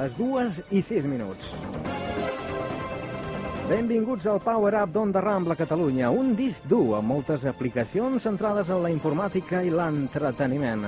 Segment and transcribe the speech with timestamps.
[0.00, 1.50] les dues i sis minuts.
[3.68, 8.80] Benvinguts al Power Up d'Onda Rambla Catalunya, un disc dur amb moltes aplicacions centrades en
[8.82, 10.86] la informàtica i l'entreteniment.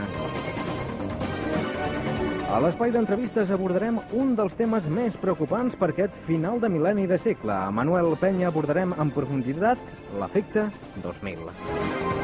[2.52, 7.20] A l'espai d'entrevistes abordarem un dels temes més preocupants per aquest final de mil·lenni de
[7.20, 7.54] segle.
[7.54, 9.80] A Manuel Penya abordarem en profunditat
[10.20, 10.68] l'efecte
[11.04, 12.21] 2000.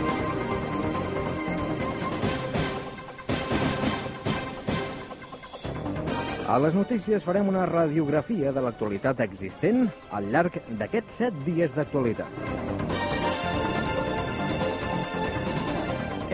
[6.48, 9.82] A les notícies farem una radiografia de l'actualitat existent
[10.16, 12.38] al llarg d'aquests set dies d'actualitat.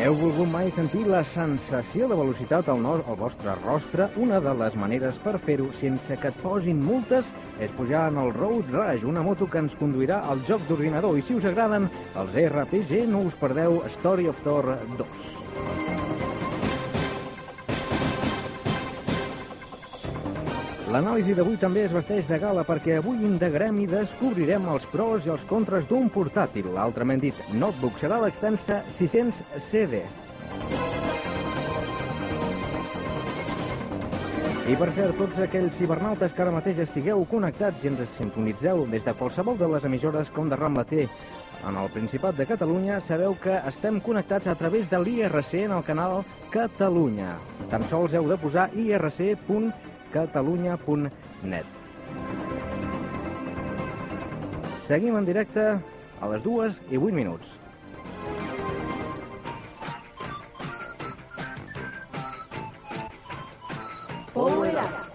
[0.04, 4.06] Heu volgut mai sentir la sensació de velocitat al, no al vostre rostre?
[4.22, 8.30] Una de les maneres per fer-ho sense que et posin multes és pujar en el
[8.38, 11.18] Road Rush, una moto que ens conduirà al joc d'ordinador.
[11.18, 11.90] I si us agraden
[12.22, 15.43] els RPG, no us perdeu Story of Thor 2.
[20.94, 25.30] L'anàlisi d'avui també es vesteix de gala perquè avui indagarem i descobrirem els pros i
[25.34, 26.68] els contres d'un portàtil.
[26.78, 30.04] Altrament dit, notebook serà l'extensa 600 CD.
[34.70, 39.02] I per cert, tots aquells cibernautes que ara mateix estigueu connectats i ens sintonitzeu des
[39.02, 41.08] de qualsevol de les emissores com de Rambla T
[41.64, 45.82] en el Principat de Catalunya, sabeu que estem connectats a través de l'IRC en el
[45.82, 46.22] canal
[46.54, 47.32] Catalunya.
[47.72, 51.66] Tan sols heu de posar irc.com catalunya.net.
[54.86, 55.64] Seguim en directe
[56.20, 57.50] a les dues i 8 minuts.
[64.34, 65.13] Power Up.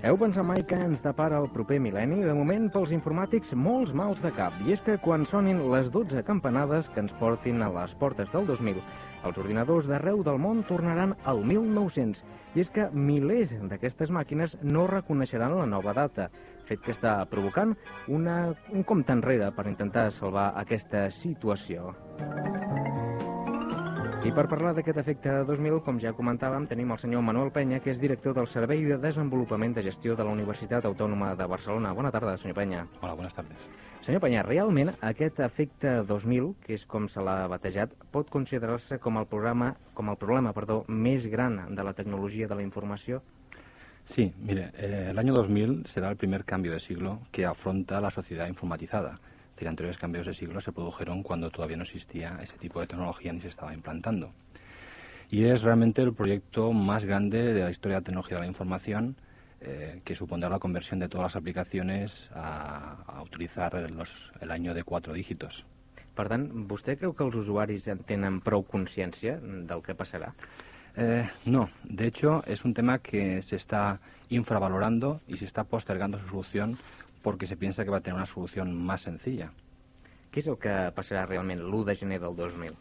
[0.00, 2.22] Heu pensat mai que ens depara el proper mil·lenni?
[2.24, 4.54] De moment, pels informàtics, molts mals de cap.
[4.64, 8.48] I és que quan sonin les 12 campanades que ens portin a les portes del
[8.48, 8.80] 2000,
[9.28, 12.24] els ordinadors d'arreu del món tornaran al 1900.
[12.56, 16.30] I és que milers d'aquestes màquines no reconeixeran la nova data,
[16.64, 17.76] fet que està provocant
[18.08, 21.92] una, un compte enrere per intentar salvar aquesta situació.
[24.20, 27.88] I per parlar d'aquest efecte 2000, com ja comentàvem, tenim el senyor Manuel Penya, que
[27.88, 31.94] és director del Servei de Desenvolupament de Gestió de la Universitat Autònoma de Barcelona.
[31.96, 32.82] Bona tarda, senyor Penya.
[33.00, 33.64] Hola, buenas tardes.
[34.04, 39.16] Senyor Penya, realment aquest efecte 2000, que és com se l'ha batejat, pot considerar-se com
[39.16, 43.22] el programa, com el problema, perdó, més gran de la tecnologia de la informació?
[44.04, 48.10] Sí, mire, eh, el año 2000 será el primer cambio de siglo que afronta la
[48.10, 49.16] sociedad informatizada.
[49.60, 53.30] Decir, anteriores cambios de siglo se produjeron cuando todavía no existía ese tipo de tecnología
[53.30, 54.32] ni se estaba implantando.
[55.30, 58.46] Y es realmente el proyecto más grande de la historia de la tecnología de la
[58.46, 59.16] información
[59.60, 64.72] eh, que supondrá la conversión de todas las aplicaciones a, a utilizar los, el año
[64.72, 65.66] de cuatro dígitos.
[66.16, 70.32] Per tant, vostè creu que els usuaris en tenen prou consciència del que passarà?
[70.96, 74.00] Eh, no, de hecho es un tema que se está
[74.30, 76.78] infravalorando y se está postergando su solución
[77.22, 79.52] porque se piensa que va a tener una solución más sencilla.
[80.30, 82.76] Què és el que passarà realment l'1 de gener del 2000?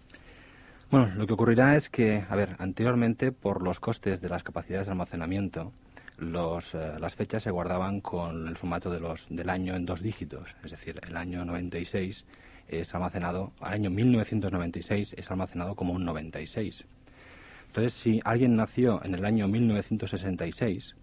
[0.92, 4.88] Bueno, lo que ocurrirá es que, a ver, anteriormente por los costes de las capacidades
[4.88, 5.72] de almacenamiento,
[6.18, 10.02] los, eh, las fechas se guardaban con el formato de los, del año en dos
[10.02, 12.26] dígitos, es decir, el año 96
[12.68, 16.86] es almacenado, al año 1996 es almacenado como un 96.
[17.68, 20.96] Entonces, si alguien nació en el año 1966,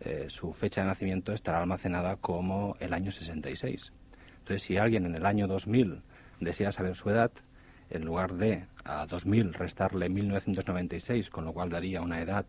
[0.00, 3.92] eh, su fecha de nacimiento estará almacenada como el año 66.
[4.38, 6.02] Entonces, si alguien en el año 2000
[6.40, 7.32] desea saber su edad,
[7.90, 12.46] en lugar de a 2000 restarle 1996, con lo cual daría una edad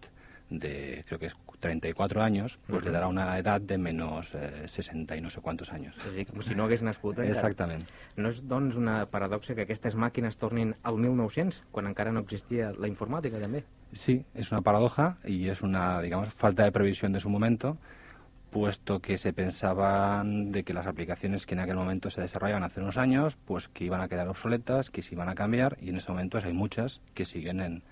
[0.50, 5.16] de creo que es 34 años, pues le dará una edad de menos eh, 60
[5.18, 5.96] i no sé quantos anys.
[5.98, 7.36] És a dir, com si no hagués nascut encara.
[7.36, 7.86] Exactament.
[8.18, 12.72] No és, doncs, una paradoxa que aquestes màquines tornin al 1900, quan encara no existia
[12.78, 13.64] la informàtica, també?
[13.94, 17.78] Sí, es una paradoja y es una, digamos, falta de previsión de su momento,
[18.50, 22.82] puesto que se pensaban de que las aplicaciones que en aquel momento se desarrollaban hace
[22.82, 25.98] unos años, pues que iban a quedar obsoletas, que se iban a cambiar, y en
[25.98, 27.84] ese momento hay muchas que siguen en,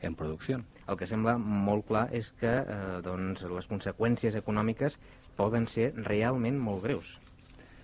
[0.00, 0.64] en producción.
[0.86, 4.98] El que sembla molt clar és que eh, doncs, les conseqüències econòmiques
[5.36, 7.16] poden ser realment molt greus.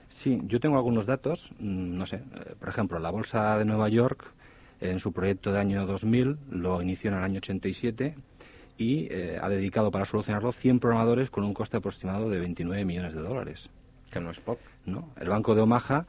[0.09, 3.89] Sí, yo tengo algunos datos, mm, no sé, eh, por ejemplo, la Bolsa de Nueva
[3.89, 4.25] York
[4.81, 8.15] en su proyecto de año 2000 lo inició en el año 87
[8.79, 13.15] y eh, ha dedicado para solucionarlo 100 programadores con un coste aproximado de 29 millones
[13.15, 13.71] de dólares.
[14.13, 14.61] que no és poc.
[14.87, 15.09] ¿no?
[15.19, 16.05] El Banco de Omaha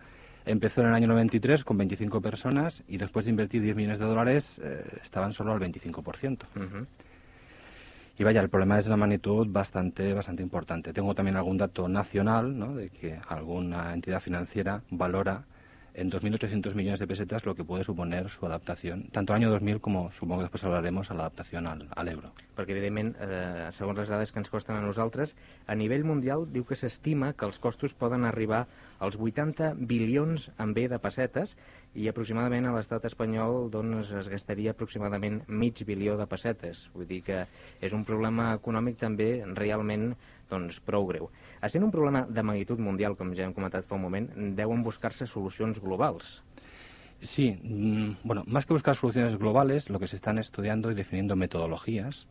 [0.46, 4.06] empezó en el año 93 con 25 personas y después de invertir 10 millones de
[4.06, 6.44] dólares eh, estaban solo al 25%.
[6.56, 6.86] Uh
[8.18, 10.94] Y vaya, el problema es de una magnitud bastante, bastante importante.
[10.94, 12.76] Tengo también algún dato nacional, ¿no?
[12.76, 15.44] de que alguna entidad financiera valora
[15.94, 19.80] en 2.800 millones de pesetas lo que puede suponer su adaptación, tanto al año 2000
[19.80, 22.34] como supongo que después hablaremos a la adaptación al, al euro.
[22.54, 25.34] perquè, evidentment, eh, segons les dades que ens costen a nosaltres,
[25.66, 28.68] a nivell mundial diu que s'estima que els costos poden arribar
[29.00, 31.56] als 80 bilions en B de pessetes
[31.98, 36.88] i aproximadament a l'estat espanyol doncs, es gastaria aproximadament mig bilió de pessetes.
[36.94, 37.44] Vull dir que
[37.82, 40.14] és un problema econòmic també realment
[40.54, 41.30] doncs, prou greu.
[41.66, 45.28] Essent un problema de magnitud mundial, com ja hem comentat fa un moment, deuen buscar-se
[45.28, 46.42] solucions globals.
[47.24, 51.36] Sí, mm, bueno, más que buscar soluciones globales, lo que se están estudiando y definiendo
[51.36, 52.28] metodologías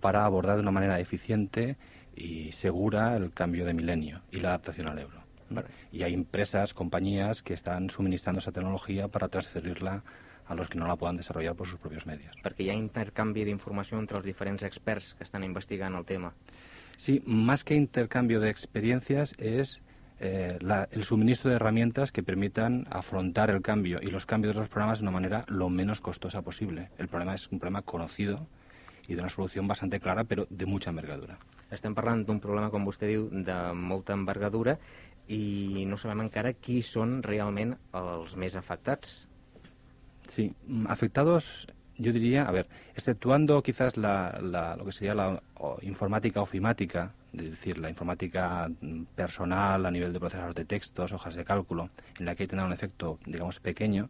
[0.00, 1.76] para abordar de una manera eficiente
[2.16, 5.20] y segura el cambio de milenio y la adaptación al euro.
[5.50, 5.68] Vale.
[5.92, 10.02] Y hay empresas, compañías que están suministrando esa tecnología para transferirla
[10.46, 12.34] a los que no la puedan desarrollar por sus propios medios.
[12.42, 16.32] perquè hi ha intercanvi d'informació entre els diferents experts que estan investigant el tema.
[17.00, 19.80] Sí, más que intercambio de experiencias es
[20.22, 24.60] eh, la- el suministro de herramientas que permitan afrontar el cambio y los cambios de
[24.60, 26.90] los programas de una manera lo menos costosa posible.
[26.98, 28.46] El problema es un problema conocido
[29.08, 31.38] y de una solución bastante clara, pero de mucha envergadura.
[31.70, 34.76] Estem parlant d'un problema, com vostè diu, de molta envergadura
[35.26, 39.22] i no sabem encara qui són realment els més afectats.
[40.28, 40.50] Sí,
[40.86, 41.64] afectados,
[42.00, 42.66] yo diría, a ver,
[42.96, 48.68] exceptuando quizás la, la- lo que sería la o, informática ofimática, es decir, la informática
[48.80, 52.66] mm, personal a nivel de procesador de textos, hojas de cálculo, en la que tendrá
[52.66, 54.08] un efecto, digamos, pequeño,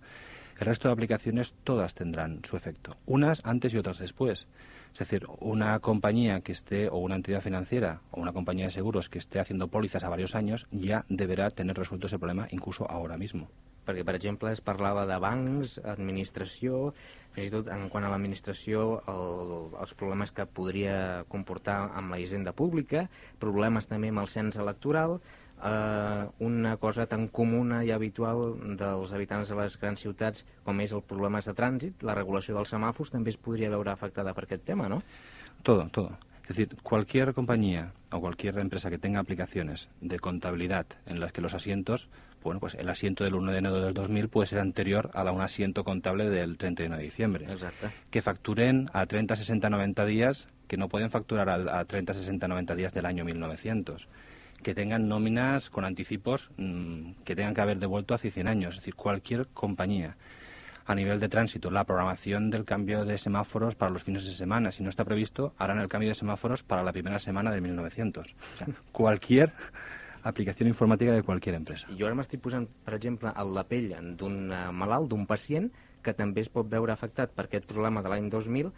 [0.58, 4.46] el resto de aplicaciones todas tendrán su efecto, unas antes y otras después.
[4.93, 9.08] Es decir, una compañía que esté, o una entidad financiera, o una compañía de seguros
[9.08, 13.16] que esté haciendo pólizas a varios años, ya deberá tener resuelto ese problema incluso ahora
[13.16, 13.48] mismo.
[13.87, 16.91] Perquè, per exemple, es parlava de bancs, administració,
[17.35, 22.19] fins i tot en quant a l'administració, el, els problemes que podria comportar amb la
[22.23, 23.06] hisenda pública,
[23.43, 25.19] problemes també amb el cens electoral,
[25.62, 30.94] eh, una cosa tan comuna i habitual dels habitants de les grans ciutats com és
[30.97, 34.67] el problemes de trànsit, la regulació dels semàfors també es podria veure afectada per aquest
[34.67, 35.03] tema, no?
[35.62, 36.17] Todo, todo.
[36.43, 41.43] Es decir, cualquier compañía o cualquier empresa que tenga aplicaciones de contabilidad en las que
[41.43, 42.09] los asientos,
[42.42, 45.32] bueno, pues el asiento del 1 de enero del 2000 puede ser anterior a la
[45.32, 47.46] un asiento contable del 31 de diciembre.
[47.50, 47.90] Exacte.
[48.10, 52.48] Que facturen a 30, 60, 90 días, que no pueden facturar a, a 30, 60,
[52.48, 54.08] 90 días del año 1900.
[54.62, 58.75] Que tengan nóminas con anticipos mm, que tengan que haber devuelto hace 100 años.
[58.75, 60.16] Es decir, cualquier compañía
[60.90, 64.72] a nivel de tránsito, la programación del cambio de semáforos para los fines de semana.
[64.72, 68.26] Si no está previsto, harán el cambio de semáforos para la primera semana de 1900.
[68.26, 69.53] O sea, cualquier
[70.22, 71.86] aplicación informática de cualquier empresa.
[71.98, 75.70] Jo ara m'estic posant, per exemple, a la pell d'un eh, malalt, d'un pacient,
[76.03, 78.70] que també es pot veure afectat per aquest problema de l'any 2000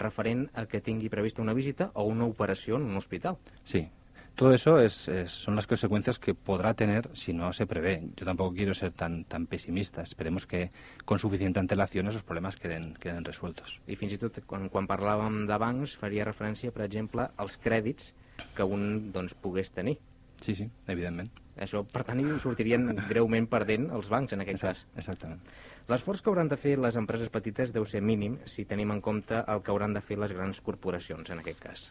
[0.00, 3.36] referent a que tingui prevista una visita o una operació en un hospital.
[3.64, 3.88] Sí.
[4.36, 8.00] Todo eso es, es- son las consecuencias que podrá tener si no se prevé.
[8.16, 10.00] Yo tampoco quiero ser tan, tan pesimista.
[10.02, 10.70] Esperemos que
[11.04, 13.80] con suficiente antelación esos problemas queden, queden resueltos.
[13.86, 18.14] I fins i tot quan, quan parlàvem de bancs faria referència, per exemple, als crèdits
[18.56, 19.98] que un doncs, pogués tenir.
[20.40, 21.42] Sí, sí, evidentemente.
[21.60, 24.84] Això, per tant, hi sortirien greument perdent els bancs, en aquest cas.
[24.96, 25.52] Exactamente.
[25.90, 29.42] L'esforç que hauran de fer les empreses petites deu ser mínim si tenim en compte
[29.42, 31.90] el que hauran de fer les grans corporacions, en aquest cas.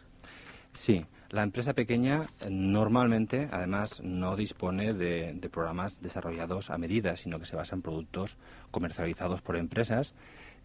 [0.72, 7.38] Sí, la empresa pequeña normalmente, además, no dispone de, de programas desarrollados a medida, sino
[7.38, 8.36] que se basa en productos
[8.70, 10.14] comercializados por empresas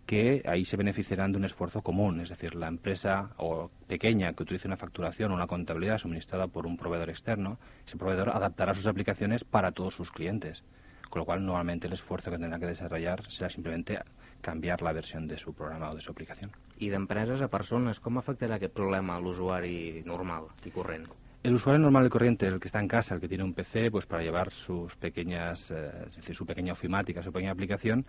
[0.06, 4.44] que ahí se beneficiarán de un esfuerzo común, es decir, la empresa o pequeña que
[4.44, 8.88] utilice una facturación o una contabilidad suministrada por un proveedor externo, ese proveedor adaptará sus
[8.88, 10.64] aplicaciones para todos sus clientes,
[11.10, 14.00] con lo cual normalmente el esfuerzo que tendrá que desarrollar será simplemente
[14.42, 16.52] cambiar la versión de su programa o de su aplicación.
[16.78, 21.08] I d'empreses a persones, com afectarà aquest problema a l'usuari normal i corrent?
[21.46, 23.92] El usuario normal y corriente, el que está en casa, el que tiene un PC,
[23.92, 28.04] pues para llevar sus pequeñas, eh, es decir, su pequeña ofimática, su pequeña aplicación,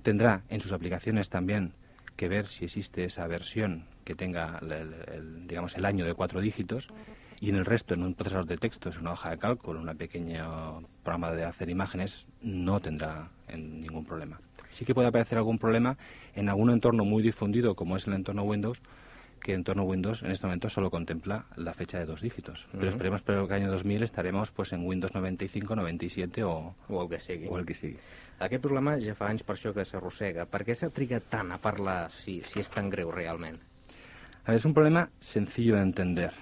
[0.00, 1.72] tendrá en sus aplicaciones también
[2.16, 6.88] que ver si existe esa versión que tenga, el, digamos, el año de cuatro dígitos
[7.40, 9.96] y en el resto, en un procesador de texto, es una hoja de cálculo, un
[9.96, 14.38] pequeño programa de hacer imágenes, no tendrá en ningún problema.
[14.68, 15.96] Sí que puede aparecer algún problema
[16.34, 18.82] en algún entorno muy difundido, como es el entorno Windows,
[19.40, 22.66] que el entorno Windows en este momento solo contempla la fecha de dos dígitos.
[22.72, 27.08] Pero esperemos que el año 2000 estaremos pues en Windows 95, 97 o, O el
[27.08, 27.46] que sigui.
[27.48, 27.96] o el que sigui.
[28.40, 30.46] Aquest problema ja fa anys per això que s'arrossega.
[30.48, 33.58] Per què s'ha trigat tant a parlar si, si és tan greu realment?
[34.44, 36.32] A ver, es un problema sencillo de entender,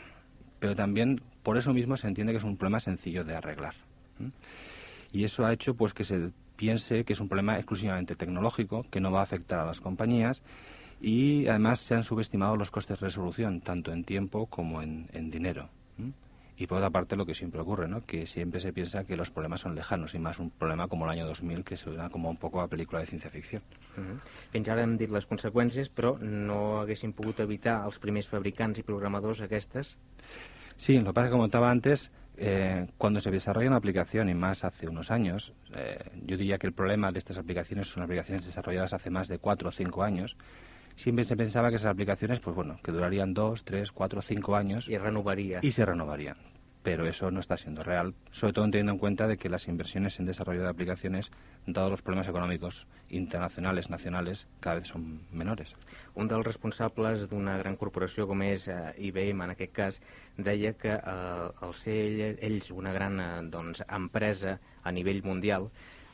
[0.60, 3.74] pero también por eso mismo se entiende que es un problema sencillo de arreglar.
[5.12, 9.00] Y eso ha hecho pues que se piense que es un problema exclusivamente tecnológico, que
[9.00, 10.42] no va a afectar a las compañías
[11.00, 15.30] y además se han subestimado los costes de resolución, tanto en tiempo como en, en
[15.30, 15.68] dinero.
[16.60, 18.04] Y por otra parte lo que siempre ocurre, ¿no?
[18.04, 21.12] que siempre se piensa que los problemas son lejanos y más un problema como el
[21.12, 23.62] año 2000 que suena como un poco a película de ciencia ficción.
[23.96, 24.20] Uh -huh.
[24.50, 28.82] Fins ara hem dit les conseqüències, però no haguessin pogut evitar els primers fabricants i
[28.82, 29.96] programadors aquestes.
[30.76, 34.28] Sí, lo que pasa es que como contaba antes, eh, cuando se desarrolla una aplicación,
[34.28, 38.02] y más hace unos años, eh, yo diría que el problema de estas aplicaciones son
[38.02, 40.36] aplicaciones desarrolladas hace más de cuatro o cinco años.
[40.98, 44.88] Siempre se pensaba que esas aplicaciones, pues bueno, que durarían dos, tres, cuatro, cinco años
[44.88, 45.60] I renovaria.
[45.62, 46.36] y se renovarían.
[46.82, 50.18] Pero eso no está siendo real, sobre todo teniendo en cuenta de que las inversiones
[50.18, 51.30] en desarrollo de aplicaciones,
[51.66, 55.72] dado los problemas económicos internacionales, nacionales, cada vez son menores.
[56.16, 60.00] Un dels responsables d'una gran corporació com és eh, IBM, en aquest cas,
[60.34, 65.70] deia que eh, al ser ell, ells una gran eh, doncs, empresa a nivell mundial,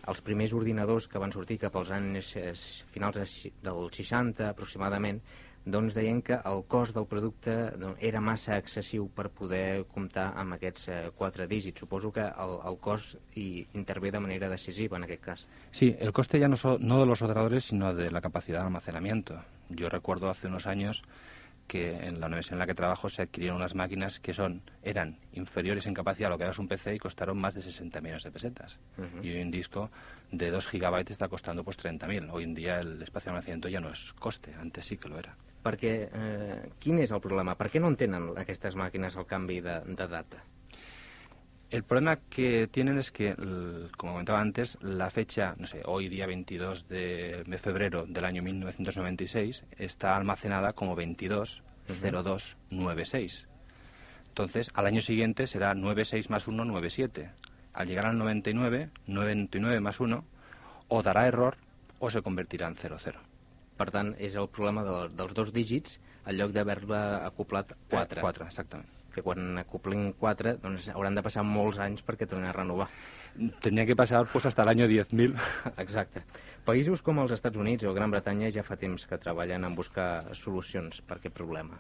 [0.09, 2.53] els primers ordinadors que van sortir cap als anys eh,
[2.93, 3.17] finals
[3.65, 5.21] del 60 aproximadament,
[5.65, 10.59] doncs deien que el cost del producte doncs, era massa excessiu per poder comptar amb
[10.59, 11.81] aquests eh, quatre dígits.
[11.81, 15.47] Suposo que el, el cost hi intervé de manera decisiva en aquest cas.
[15.73, 18.67] Sí, el coste ya no, so- no de los ordenadores, sino de la capacidad de
[18.67, 19.41] almacenamiento.
[19.71, 21.03] Yo recuerdo hace unos años
[21.66, 25.18] que en la universidad en la que trabajo se adquirieron unas máquinas que son eran
[25.33, 28.23] inferiores en capacidad a lo que era un PC y costaron más de 60 millones
[28.23, 28.78] de pesetas.
[28.99, 29.26] Ujú.
[29.26, 29.90] Y hoy un disco
[30.30, 32.28] de 2 gigabytes está costando pues 30.000.
[32.33, 35.18] Hoy en día el espacio de almacenamiento ya no es coste, antes sí que lo
[35.18, 35.37] era.
[35.64, 37.54] Perquè, eh, quin és el problema?
[37.56, 40.42] Per què no entenen aquestes màquines el canvi de, de data?
[41.71, 43.35] El problema que tienen es que,
[43.97, 49.64] como comentaba antes, la fecha, no sé, hoy día 22 de febrero del año 1996
[49.78, 53.49] está almacenada como 220296.
[54.28, 57.30] Entonces, al año siguiente será 96 más 1, 97.
[57.73, 60.25] Al llegar al 99, 99 más 1,
[60.88, 61.56] o dará error
[61.99, 63.21] o se convertirá en 00.
[63.75, 68.23] Per tant, és el problema de, dels dos dígits en lloc d'haver-la acoplat 4.
[68.23, 69.04] 4, exactamente.
[69.14, 72.88] Que quan acoplin 4 doncs hauran de passar molts anys perquè tornin a renovar.
[73.62, 75.35] Tendría que pasar pues hasta año 10.000.
[75.78, 76.23] Exacte.
[76.66, 80.35] Països com els Estats Units o Gran Bretanya ja fa temps que treballen en buscar
[80.35, 81.78] solucions per aquest problema.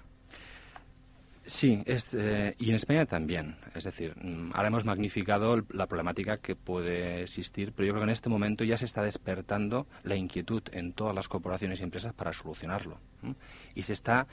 [1.46, 3.56] Sí, es, eh, y en España también.
[3.74, 8.00] Es decir, mm, ahora hemos magnificado el- la problemática que puede existir, pero yo creo
[8.00, 11.84] que en este momento ya se está despertando la inquietud en todas las corporaciones y
[11.84, 12.98] empresas para solucionarlo.
[13.22, 13.34] ¿m?
[13.74, 14.26] Y se está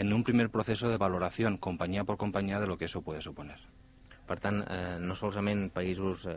[0.00, 3.58] en un primer proceso de valoración, compañía por compañía, de lo que eso puede suponer.
[4.26, 6.36] Per tant, eh, no solament països, eh,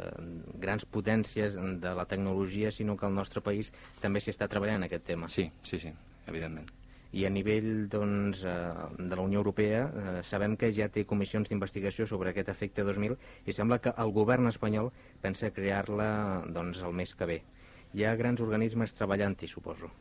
[0.59, 4.87] grans potències de la tecnologia, sinó que el nostre país també s'hi està treballant en
[4.89, 5.29] aquest tema.
[5.29, 5.93] Sí, sí, sí,
[6.27, 6.73] evidentemente.
[7.13, 8.51] I a nivell doncs, eh,
[8.97, 13.15] de la Unió Europea eh, sabem que ja té comissions d'investigació sobre aquest efecte 2000
[13.45, 14.91] i sembla que el govern espanyol
[15.21, 16.09] pensa crear-la
[16.49, 17.43] doncs, el mes que ve.
[17.93, 19.93] Hi ha grans organismes treballant-hi, suposo.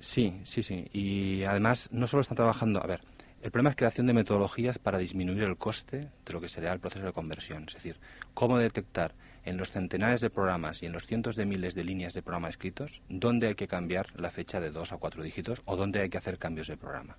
[0.00, 0.88] Sí, sí, sí.
[0.92, 3.02] Y además no solo están trabajando, a ver,
[3.42, 6.80] el problema es creación de metodologías para disminuir el coste de lo que será el
[6.80, 7.64] proceso de conversión.
[7.68, 7.96] Es decir,
[8.34, 9.14] cómo detectar
[9.44, 12.48] en los centenares de programas y en los cientos de miles de líneas de programa
[12.48, 16.10] escritos dónde hay que cambiar la fecha de dos a cuatro dígitos o dónde hay
[16.10, 17.16] que hacer cambios de programa.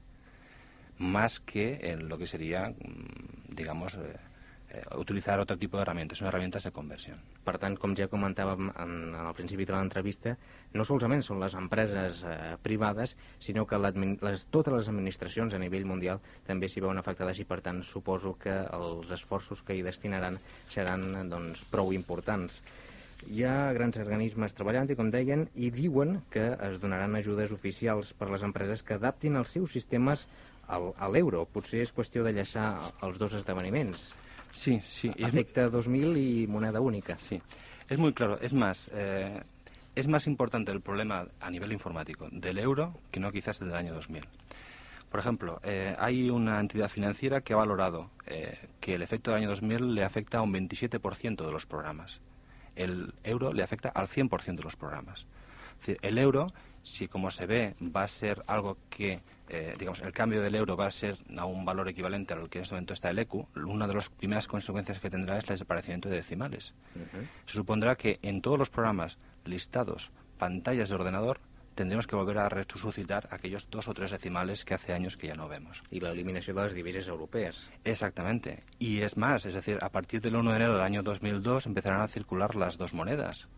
[0.97, 3.97] Más que en lo que sería, mm, digamos,
[4.71, 7.19] eh, utilizar otro tipo de herramientas, son herramientas de conversión.
[7.43, 10.35] Per tant, com ja comentàvem en, en el principi de l'entrevista,
[10.73, 15.87] no solament són les empreses eh, privades, sinó que les, totes les administracions a nivell
[15.89, 20.39] mundial també s'hi veuen afectades i, per tant, suposo que els esforços que hi destinaran
[20.69, 22.61] seran doncs, prou importants.
[23.29, 28.15] Hi ha grans organismes treballant i, com deien, i diuen que es donaran ajudes oficials
[28.17, 30.25] per a les empreses que adaptin els seus sistemes
[30.67, 31.43] al, a l'euro.
[31.53, 32.71] Potser és qüestió de llaçar
[33.05, 34.07] els dos esdeveniments.
[34.51, 35.07] Sí, sí.
[35.15, 37.17] y es muy- Efecte 2000 i moneda única.
[37.19, 37.41] Sí,
[37.89, 38.39] es muy claro.
[38.41, 39.41] Es más, eh,
[39.95, 43.77] es más importante el problema a nivel informático del euro que no quizás el del
[43.77, 44.23] año 2000.
[45.09, 49.39] Por ejemplo, eh, hay una entidad financiera que ha valorado eh, que el efecto del
[49.41, 52.21] año 2000 le afecta a un 27% de los programas.
[52.77, 55.25] El euro le afecta al 100% de los programas.
[55.81, 56.53] Es decir, el euro,
[56.83, 59.19] si como se ve va a ser algo que,
[59.53, 62.49] eh, digamos, el cambio del euro va a ser a un valor equivalente a lo
[62.49, 65.43] que en este momento está el ECU, una de las primeras consecuencias que tendrá es
[65.43, 66.73] el desaparecimiento de decimales.
[67.45, 71.41] Se supondrá que en todos los programas listados, pantallas de ordenador,
[71.75, 75.35] tendremos que volver a resucitar aquellos dos o tres decimales que hace años que ya
[75.35, 75.83] no vemos.
[75.91, 77.67] Y la eliminación de las divisas europeas.
[77.83, 78.63] Exactamente.
[78.79, 82.01] Y es más, es decir, a partir del 1 de enero del año 2002 empezarán
[82.01, 83.49] a circular las dos monedas.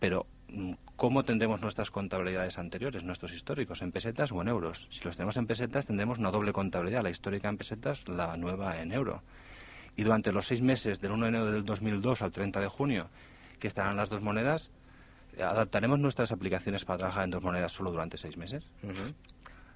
[0.00, 4.88] Pero, mm, ¿cómo tendremos nuestras contabilidades anteriores, nuestros históricos, en pesetas o en euros?
[4.90, 8.80] Si los tenemos en pesetas, tendremos una doble contabilidad, la histórica en pesetas, la nueva
[8.80, 9.22] en euro.
[9.96, 13.08] Y durante los seis meses del 1 de enero del 2002 al 30 de junio,
[13.58, 14.70] que estarán las dos monedas,
[15.40, 18.64] ¿Adaptaremos nuestras aplicaciones para trabajar en dos monedas solo durante seis meses?
[18.82, 19.14] Uh -huh.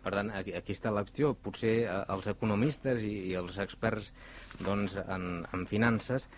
[0.03, 1.35] Per tant, aquí, aquí està l'acció.
[1.35, 4.13] Potser eh, els economistes i, i els experts
[4.61, 6.29] doncs, en, en finances,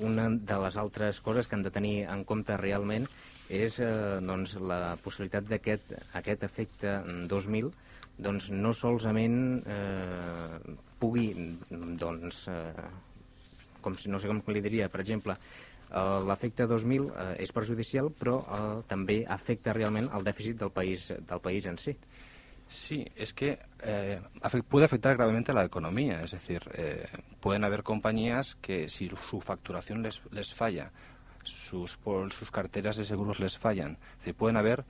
[0.00, 3.06] una de les altres coses que han de tenir en compte realment
[3.48, 6.94] és eh, doncs, la possibilitat d'aquest aquest efecte
[7.28, 7.70] 2000
[8.24, 11.28] doncs, no solament eh, pugui
[11.70, 12.88] doncs, eh,
[13.84, 15.36] com si, no sé com li diria, per exemple,
[15.90, 21.10] eh, l'efecte 2000 eh, és perjudicial, però eh, també afecta realment el dèficit del país,
[21.10, 21.96] del país en sí.
[22.66, 24.20] Sí, es que eh,
[24.68, 26.22] puede afectar gravemente a la economía.
[26.22, 27.06] Es decir, eh,
[27.40, 30.90] pueden haber compañías que si su facturación les, les falla,
[31.44, 34.84] sus, por, sus carteras de seguros les fallan, es decir, pueden haber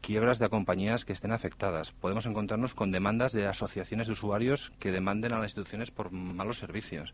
[0.00, 1.92] quiebras de compañías que estén afectadas.
[1.92, 6.58] Podemos encontrarnos con demandas de asociaciones de usuarios que demanden a las instituciones por malos
[6.58, 7.12] servicios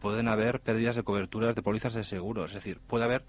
[0.00, 2.50] pueden haber pérdidas de coberturas de pólizas de seguros.
[2.50, 3.24] Es decir, puede haber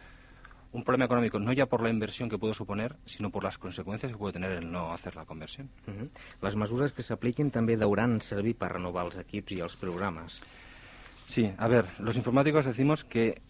[0.72, 4.12] un problema económico no ya por la inversión que puede suponer, sino por las consecuencias
[4.12, 5.70] que puede tener el no hacer la conversión.
[5.88, 6.10] Uh -huh.
[6.41, 7.75] Les mesures que s'apliquin també
[8.20, 10.41] servir para renovar els equips i els programes.
[11.25, 13.41] Sí, a ver, los informáticos decimos que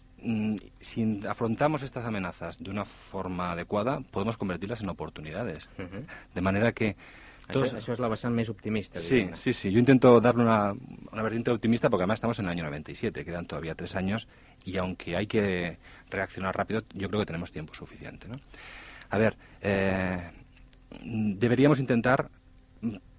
[0.80, 5.68] si afrontamos estas amenazas de una forma adecuada, podemos convertirlas en oportunidades.
[5.78, 6.04] Uh -huh.
[6.34, 6.96] De manera que
[7.50, 9.00] això és la vessant més optimista.
[9.00, 9.70] Sí, sí, sí.
[9.72, 10.74] Yo intento darle una,
[11.12, 14.28] una vertiente optimista porque además estamos en el año 97, quedan todavía tres años
[14.64, 15.78] y aunque hay que
[16.10, 18.28] reaccionar rápido, yo creo que tenemos tiempo suficiente.
[18.28, 18.36] ¿no?
[19.10, 20.30] A ver, eh,
[21.02, 22.39] deberíamos intentar mm,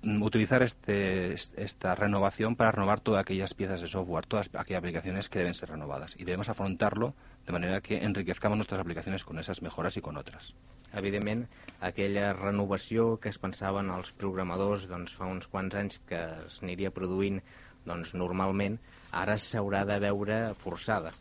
[0.03, 5.39] utilizar este, esta renovación para renovar todas aquellas piezas de software, todas aquellas aplicaciones que
[5.39, 6.15] deben ser renovadas.
[6.17, 7.13] Y debemos afrontarlo
[7.45, 10.53] de manera que enriquezcamos nuestras aplicaciones con esas mejoras y con otras.
[10.93, 11.47] evidentment,
[11.79, 16.91] aquella renovació que es pensaven els programadors doncs, fa uns quants anys que es aniria
[16.91, 17.39] produint
[17.87, 18.77] doncs, normalment,
[19.11, 21.13] ara s'haurà de veure forçada.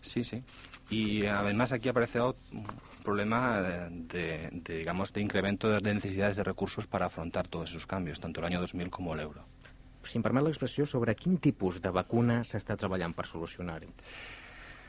[0.00, 0.42] Sí, sí.
[0.90, 2.20] Y además aquí aparece
[3.02, 8.20] problema de, de, digamos, de incremento de necesidades de recursos para afrontar todos esos cambios,
[8.20, 9.44] tanto el año 2000 como el euro.
[10.02, 13.92] Si em permet l'expressió, sobre quin tipus de vacuna s'està treballant per solucionar-ho?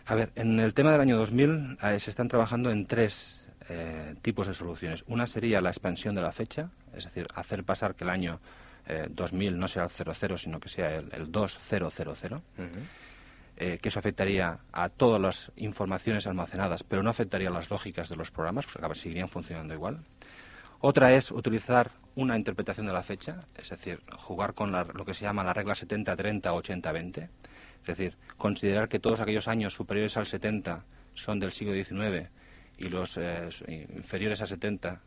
[0.05, 4.15] A ver, en el tema del año 2000 eh, se están trabajando en tres eh,
[4.21, 5.03] tipos de soluciones.
[5.07, 8.39] Una sería la expansión de la fecha, es decir, hacer pasar que el año
[8.87, 12.39] eh, 2000 no sea el 00, sino que sea el, el 2000, uh -huh.
[13.57, 18.09] Eh, que eso afectaría a todas las informaciones almacenadas, pero no afectaría a las lógicas
[18.09, 19.99] de los programas, porque seguirían funcionando igual.
[20.79, 25.13] Otra es utilizar una interpretación de la fecha, es decir, jugar con la, lo que
[25.13, 27.29] se llama la regla 70-30 80-20,
[27.81, 32.29] es decir, considerar que todos aquellos años superiores al 70 son del siglo XIX
[32.77, 35.01] y los eh, inferiores a 70,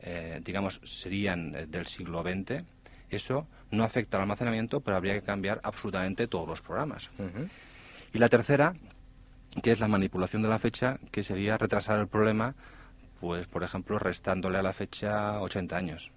[0.00, 2.64] eh, digamos, serían eh, del siglo XX,
[3.10, 7.10] eso no afecta al almacenamiento, pero habría que cambiar absolutamente todos los programas.
[8.12, 8.74] Y la tercera,
[9.62, 12.54] que es la manipulación de la fecha, que sería retrasar el problema,
[13.20, 16.10] pues, por ejemplo, restándole a la fecha 80 años.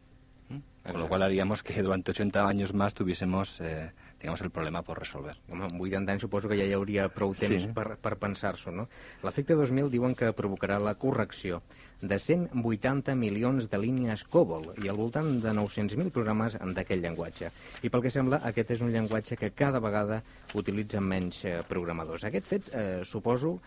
[0.50, 0.92] ¿Mm?
[0.92, 3.92] Con lo cual haríamos que durante 80 años más tuviésemos eh,
[4.24, 5.36] digamos, el problema por resolver.
[5.52, 7.72] Home, amb 80 anys suposo que ja hi hauria prou temps sí.
[7.76, 8.86] per, per pensar-s'ho, no?
[9.28, 11.60] L'efecte 2000 diuen que provocarà la correcció
[12.00, 17.50] de 180 milions de línies COBOL i al voltant de 900.000 programes d'aquell llenguatge.
[17.84, 20.22] I pel que sembla, aquest és un llenguatge que cada vegada
[20.56, 22.24] utilitzen menys eh, programadors.
[22.28, 23.58] Aquest fet, eh, suposo,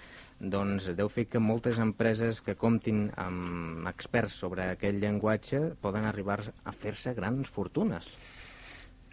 [0.40, 6.40] doncs, deu fer que moltes empreses que comptin amb experts sobre aquell llenguatge poden arribar
[6.64, 8.08] a fer-se grans fortunes.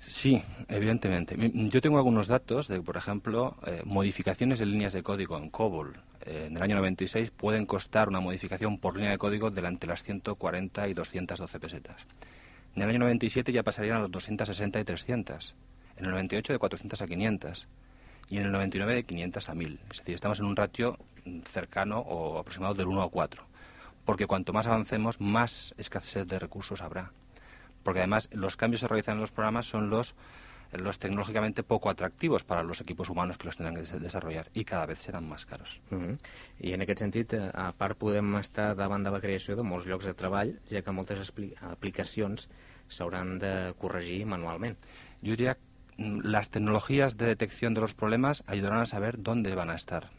[0.07, 1.35] Sí, evidentemente.
[1.53, 5.97] Yo tengo algunos datos de, por ejemplo, eh, modificaciones de líneas de código en COBOL.
[6.25, 9.89] Eh, en el año 96 pueden costar una modificación por línea de código de entre
[9.89, 12.05] las 140 y 212 pesetas.
[12.75, 15.55] En el año 97 ya pasarían a los 260 y 300.
[15.97, 17.67] En el 98 de 400 a 500.
[18.29, 19.79] Y en el 99 de 500 a 1000.
[19.91, 20.97] Es decir, estamos en un ratio
[21.51, 23.45] cercano o aproximado del 1 a 4.
[24.05, 27.13] porque cuanto más avancemos, más escasez de recursos habrá.
[27.83, 30.15] Porque además los cambios que se realizan en los programas son los
[30.71, 34.63] los tecnológicamente poco atractivos para los equipos humanos que los tendrán que des- desarrollar y
[34.65, 35.81] cada vez serán más caros.
[35.91, 36.17] Uh -huh.
[36.61, 39.85] I en aquest sentit, eh, a part, podem estar davant de la creació de molts
[39.85, 42.49] llocs de treball, ja que moltes aplicacions
[42.89, 44.77] s'hauran de corregir manualment.
[45.21, 45.57] Yo diría
[45.97, 50.09] mm, las tecnologías de detección de los problemas ayudarán a saber dónde van a estar,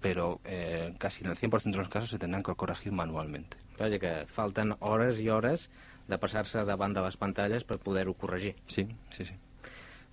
[0.00, 3.56] pero eh, casi en el 100% de los casos se tendrán que corregir manualmente.
[3.78, 5.70] Vaja, que falten hores i hores
[6.08, 8.54] de passar-se davant de les pantalles per poder-ho corregir.
[8.68, 8.86] Sí,
[9.16, 9.36] sí, sí.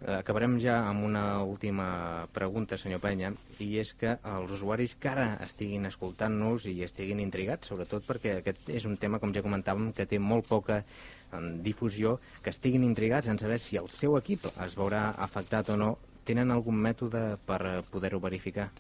[0.02, 5.12] Eh, Acabarem ja amb una última pregunta, senyor Penya, i és que els usuaris que
[5.12, 9.92] ara estiguin escoltant-nos i estiguin intrigats, sobretot perquè aquest és un tema, com ja comentàvem,
[9.94, 14.50] que té molt poca eh, difusió, que estiguin intrigats en saber si el seu equip
[14.56, 15.92] es veurà afectat o no,
[16.26, 17.62] tenen algun mètode per
[17.94, 18.72] poder-ho verificar?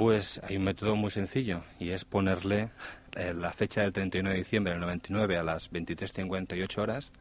[0.00, 2.70] Pues hay un método muy sencillo y es ponerle
[3.16, 7.12] eh, la fecha del 31 de diciembre del 99 a las 23.58 horas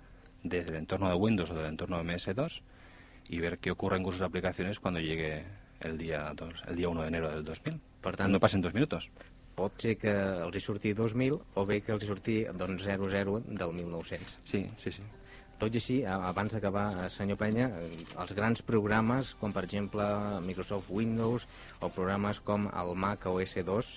[0.44, 2.62] desde el entorno de Windows o del entorno de MS2
[3.28, 5.44] y ver qué ocurre con sus aplicaciones cuando llegue
[5.82, 7.82] el día, dos- el día 1 de enero del 2000.
[8.00, 9.10] Per tant, No pasen dos minutos.
[9.60, 13.42] pot ser que els hi surti 2000 o bé que els hi surti doncs, 00
[13.46, 14.38] del 1900.
[14.46, 15.04] Sí, sí, sí.
[15.60, 17.90] Tot i així, abans d'acabar, eh, senyor Penya, eh,
[18.24, 20.06] els grans programes, com per exemple
[20.46, 21.48] Microsoft Windows
[21.82, 23.90] o programes com el Mac OS 2,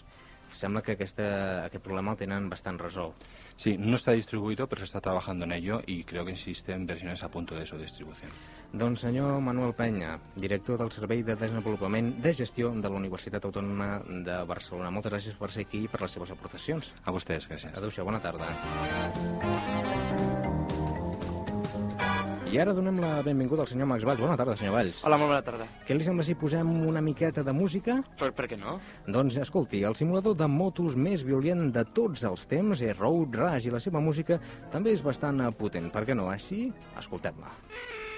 [0.50, 3.14] sembla que aquesta, aquest problema el tenen bastant resolt.
[3.56, 7.22] Sí, no está distribuido, pero se está trabajando en ello y creo que existen versiones
[7.22, 8.30] a punto de su distribución.
[8.72, 14.00] Doncs senyor Manuel Penya, director del Servei de Desenvolupament de Gestió de la Universitat Autònoma
[14.08, 14.90] de Barcelona.
[14.90, 16.94] Moltes gràcies per ser aquí i per les seves aportacions.
[17.04, 17.76] A ustedes, gracias.
[17.76, 18.48] Adéu-siau, bona tarda.
[22.52, 24.20] I ara donem la benvinguda al senyor Max Valls.
[24.20, 24.98] Bona tarda, senyor Valls.
[25.08, 25.64] Hola, molt bona tarda.
[25.88, 27.94] Què li sembla si posem una miqueta de música?
[28.20, 28.74] Per, per què no?
[29.08, 33.70] Doncs escolti, el simulador de motos més violent de tots els temps és Road Rush
[33.70, 34.36] i la seva música
[34.74, 35.88] també és bastant potent.
[35.96, 36.28] Per què no?
[36.28, 36.66] Així,
[37.00, 37.56] escoltem-la.
[37.72, 38.11] Si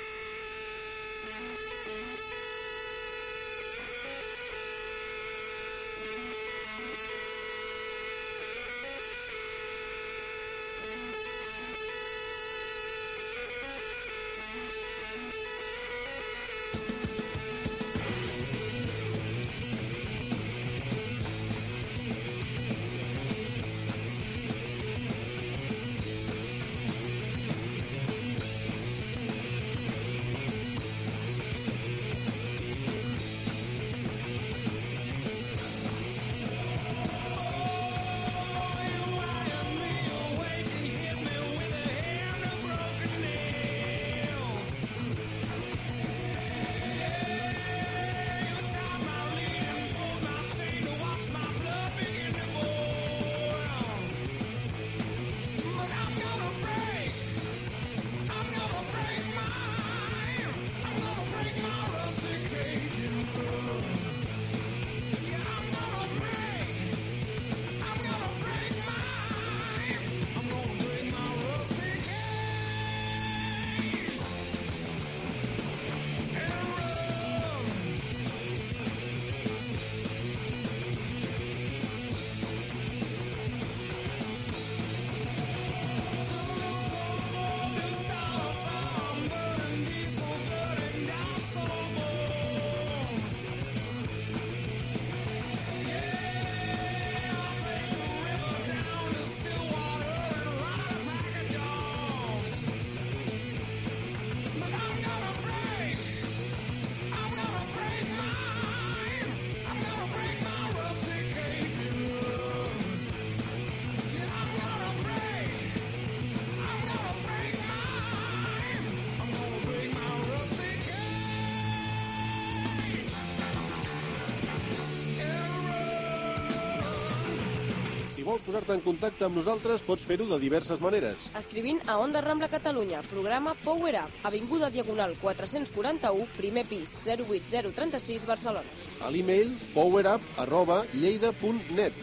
[128.44, 131.30] vols posar-te en contacte amb nosaltres, pots fer-ho de diverses maneres.
[131.37, 138.64] Escrivint a Onda Rambla Catalunya, programa Power Up, Avinguda Diagonal 441, primer pis, 08036, Barcelona.
[139.02, 141.94] A l'e-mail powerup arroba lleida.net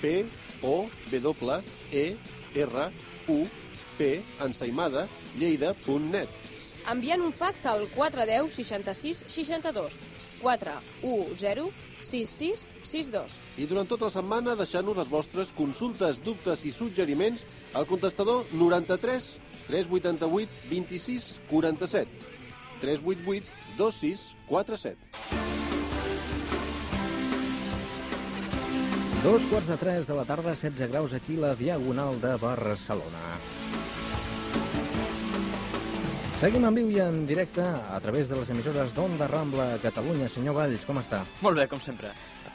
[0.00, 0.24] p
[0.62, 2.16] o w e
[2.54, 2.90] r
[3.28, 3.44] u
[3.98, 5.08] p ensaïmada
[5.38, 6.28] lleida.net
[6.90, 11.70] Enviant un fax al 410 66 62 410
[12.04, 13.38] 66 62.
[13.58, 19.30] i durant tota la setmana deixant-nos les vostres consultes, dubtes i suggeriments al contestador 93
[19.68, 22.08] 388 26 47
[22.82, 23.44] 388
[23.78, 25.42] 26 47
[29.24, 33.38] Dos quarts de tres de la tarda, 16 graus aquí, la Diagonal de Barcelona.
[36.44, 40.26] Seguim en viu i en directe a través de les emissores d'Onda Rambla Catalunya.
[40.28, 41.22] Senyor Valls, com està?
[41.40, 42.10] Molt bé, com sempre.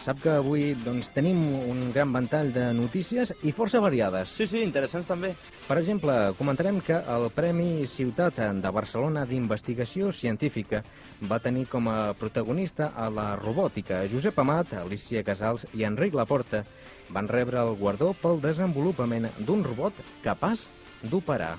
[0.05, 4.29] Sap que avui doncs, tenim un gran ventall de notícies i força variades.
[4.29, 5.31] Sí, sí, interessants també.
[5.65, 10.83] Per exemple, comentarem que el Premi Ciutat de Barcelona d'Investigació Científica
[11.25, 16.61] va tenir com a protagonista a la robòtica Josep Amat, Alicia Casals i Enric Laporta.
[17.09, 20.67] Van rebre el guardó pel desenvolupament d'un robot capaç
[21.01, 21.55] d'operar.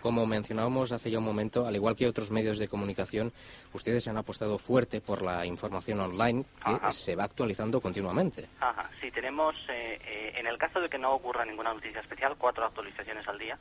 [0.00, 3.32] Como mencionábamos hace ya un momento, al igual que otros medios de comunicación,
[3.74, 6.90] ustedes han apostado fuerte por la información online que Ajá.
[6.90, 8.48] se va actualizando continuamente.
[8.60, 12.36] Ajá, sí, tenemos, eh, eh, en el caso de que no ocurra ninguna noticia especial,
[12.38, 13.58] cuatro actualizaciones al día.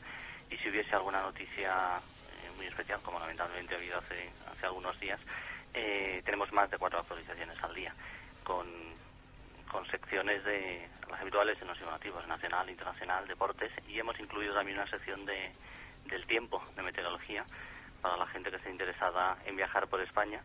[0.49, 4.97] Y si hubiese alguna noticia eh, muy especial, como lamentablemente ha habido hace, hace algunos
[4.99, 5.19] días,
[5.73, 7.93] eh, tenemos más de cuatro actualizaciones al día,
[8.45, 8.65] con,
[9.69, 14.77] con secciones de las habituales en los informativos, nacional, internacional, deportes, y hemos incluido también
[14.77, 15.51] una sección de,
[16.09, 17.45] del tiempo, de meteorología,
[18.01, 20.43] para la gente que esté interesada en viajar por España,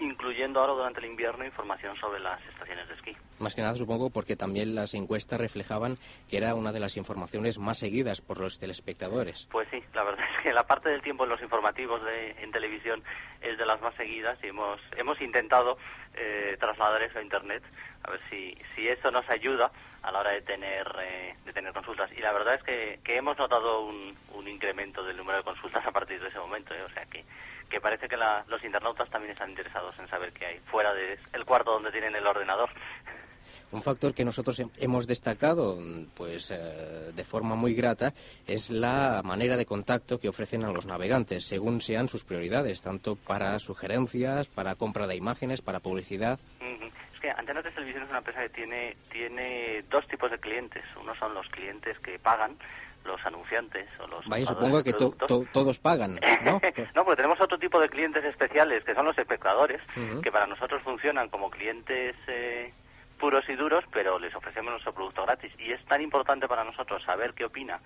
[0.00, 3.16] incluyendo ahora durante el invierno información sobre las estaciones de esquí.
[3.38, 5.96] Más que nada, supongo, porque también las encuestas reflejaban
[6.28, 9.48] que era una de las informaciones más seguidas por los telespectadores.
[9.50, 12.50] Pues sí, la verdad es que la parte del tiempo en los informativos de, en
[12.50, 13.02] televisión
[13.40, 15.78] es de las más seguidas y hemos, hemos intentado
[16.14, 17.62] eh, trasladar eso a Internet,
[18.02, 19.70] a ver si, si eso nos ayuda
[20.02, 22.10] a la hora de tener, eh, de tener consultas.
[22.16, 25.86] Y la verdad es que, que hemos notado un, un incremento del número de consultas
[25.86, 26.82] a partir de ese momento, ¿eh?
[26.82, 27.24] o sea que,
[27.70, 31.44] que parece que la- los internautas también están interesados en saber qué hay fuera del
[31.46, 32.68] cuarto donde tienen el ordenador.
[33.72, 35.78] Un factor que nosotros hem- hemos destacado
[36.14, 38.12] pues, eh, de forma muy grata
[38.46, 43.14] es la manera de contacto que ofrecen a los navegantes, según sean sus prioridades, tanto
[43.16, 46.38] para sugerencias, para compra de imágenes, para publicidad.
[46.60, 50.84] Es que Antena 3 Televisión es una empresa que tiene, tiene dos tipos de clientes.
[51.00, 52.56] Uno son los clientes que pagan,
[53.04, 55.28] los anunciantes o los Vaya, supongo que to- productos.
[55.28, 56.60] to- todos pagan, ¿no?
[56.94, 59.80] no, porque tenemos otro tipo de clientes especiales que son los espectadores,
[60.22, 62.72] que para nosotros funcionan como clientes eh,
[63.18, 65.52] puros y duros, pero les ofrecemos nuestro producto gratis.
[65.58, 67.80] Y es tan importante para nosotros saber qué opina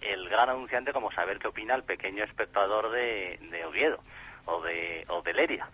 [0.00, 3.98] el gran anunciante como saber qué opina el pequeño espectador de, de Oviedo
[4.46, 5.68] o de, o de Leria.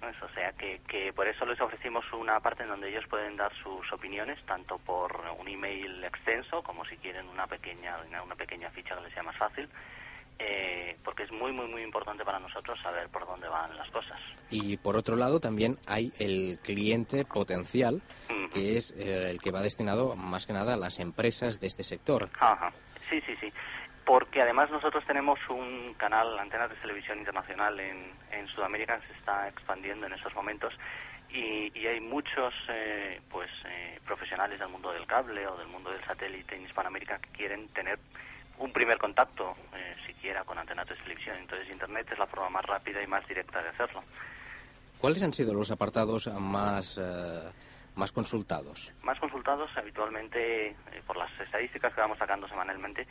[0.00, 0.08] ¿No?
[0.08, 3.52] O sea que, que por eso les ofrecimos una parte en donde ellos pueden dar
[3.62, 8.94] sus opiniones, tanto por un email extenso como si quieren una pequeña, una pequeña ficha
[8.96, 9.68] que les sea más fácil,
[10.38, 14.18] eh, porque es muy, muy, muy importante para nosotros saber por dónde van las cosas.
[14.50, 18.00] Y por otro lado también hay el cliente potencial,
[18.52, 21.82] que es eh, el que va destinado más que nada a las empresas de este
[21.82, 22.30] sector.
[22.38, 22.72] Ajá.
[23.10, 23.52] Sí, sí, sí.
[24.08, 29.46] Porque además nosotros tenemos un canal, Antena de Televisión Internacional en, en Sudamérica, se está
[29.46, 30.72] expandiendo en estos momentos
[31.28, 35.90] y, y hay muchos eh, pues eh, profesionales del mundo del cable o del mundo
[35.90, 37.98] del satélite en Hispanoamérica que quieren tener
[38.58, 41.36] un primer contacto eh, siquiera con Antena 3 Televisión.
[41.36, 44.02] Entonces Internet es la forma más rápida y más directa de hacerlo.
[44.98, 47.42] ¿Cuáles han sido los apartados más, eh,
[47.98, 48.92] más consultados?
[49.02, 53.06] más consultados habitualmente, eh, por las estadísticas que vamos sacando semanalmente,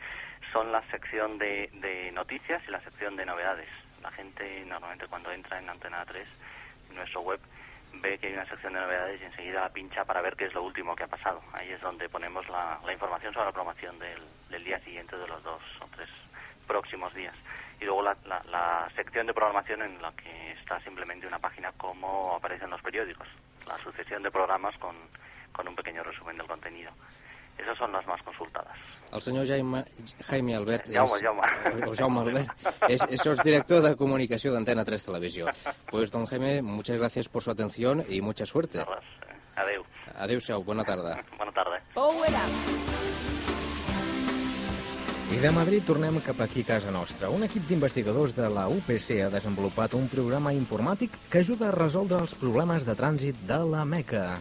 [0.52, 3.68] son la sección de, de noticias y la sección de novedades.
[4.02, 6.26] La gente normalmente cuando entra en Antena 3,
[6.90, 7.40] en nuestro web,
[7.94, 10.54] ve que hay una sección de novedades y enseguida la pincha para ver qué es
[10.54, 11.42] lo último que ha pasado.
[11.54, 15.42] Ahí es donde ponemos la, información sobre la programación del, del día siguiente, de los
[15.42, 16.08] dos o tres
[16.66, 17.34] próximos días.
[17.80, 21.72] Y luego la, la- la sección de programación en la que está simplemente una página
[21.72, 23.26] como aparece en los periódicos.
[23.68, 24.96] La sucesión de programas con,
[25.52, 26.90] con un pequeño resumen del contenido.
[27.58, 28.76] Esas son las más consultadas.
[29.12, 29.84] El senyor Jaime,
[30.26, 31.86] Jaime Albert Jaume, és, Jaume.
[31.86, 32.50] o Jaume Albert,
[32.88, 35.48] es, es director de comunicación de Antena 3 Televisión.
[35.90, 38.78] Pues, don Jaime, muchas gracias por su atención y mucha suerte.
[38.80, 38.84] Eh,
[39.56, 39.84] Adeu.
[40.16, 41.18] Adéu-siau, bona tarda.
[41.38, 41.82] Bona tarda.
[41.94, 43.07] Power Up.
[45.28, 47.28] I de Madrid tornem cap aquí a casa nostra.
[47.28, 52.16] Un equip d'investigadors de la UPC ha desenvolupat un programa informàtic que ajuda a resoldre
[52.24, 54.38] els problemes de trànsit de la Meca.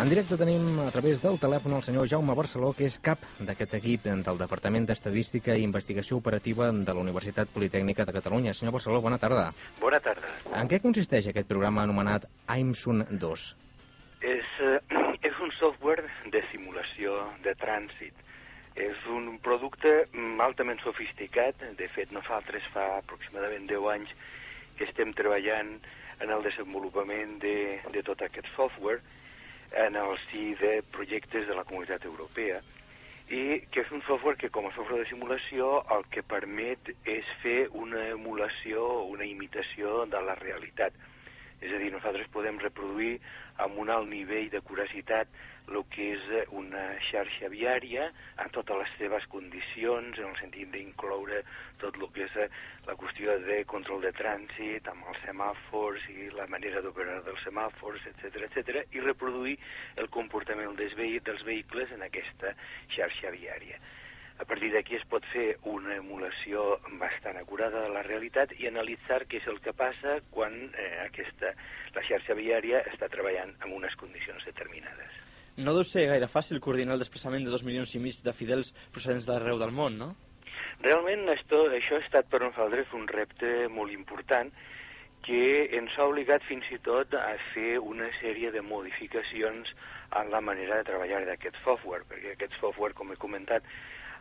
[0.00, 3.76] En directe tenim a través del telèfon el senyor Jaume Barceló, que és cap d'aquest
[3.78, 8.56] equip del Departament d'Estadística i Investigació Operativa de la Universitat Politècnica de Catalunya.
[8.56, 9.50] Senyor Barceló, bona tarda.
[9.80, 10.32] Bona tarda.
[10.56, 13.46] En què consisteix aquest programa anomenat AIMSUN 2?
[14.20, 14.80] És, eh,
[15.58, 18.24] software de simulació de trànsit.
[18.76, 19.92] És un producte
[20.44, 21.62] altament sofisticat.
[21.78, 24.12] De fet, nosaltres fa aproximadament 10 anys
[24.76, 25.76] que estem treballant
[26.20, 29.00] en el desenvolupament de, de tot aquest software
[29.86, 32.62] en el si de projectes de la comunitat europea
[33.26, 37.26] i que és un software que com a software de simulació el que permet és
[37.42, 40.94] fer una emulació, una imitació de la realitat.
[41.64, 43.14] És a dir, nosaltres podem reproduir
[43.64, 45.30] amb un alt nivell de curacitat
[45.66, 48.04] el que és una xarxa viària
[48.44, 51.40] en totes les seves condicions, en el sentit d'incloure
[51.82, 52.36] tot el que és
[52.86, 58.06] la qüestió de control de trànsit, amb els semàfors i la manera d'operar dels semàfors,
[58.12, 59.56] etc etc i reproduir
[59.96, 62.54] el comportament dels, dels vehicles en aquesta
[62.94, 63.80] xarxa viària.
[64.36, 69.22] A partir d'aquí es pot fer una emulació bastant acurada de la realitat i analitzar
[69.24, 71.54] què és el que passa quan eh, aquesta,
[71.96, 75.16] la xarxa viària està treballant en unes condicions determinades.
[75.56, 78.74] No deu ser gaire fàcil coordinar el desplaçament de dos milions i mig de fidels
[78.92, 80.12] procedents d'arreu del món, no?
[80.84, 84.52] Realment esto, això ha estat per nosaltres un repte molt important
[85.24, 89.72] que ens ha obligat fins i tot a fer una sèrie de modificacions
[90.20, 93.64] en la manera de treballar d'aquest software, perquè aquest software, com he comentat,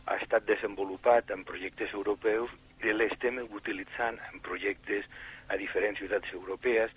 [0.06, 2.52] ha estat desenvolupat en projectes europeus
[2.86, 5.08] i l'estem utilitzant en projectes
[5.50, 6.92] a diferents ciutats europees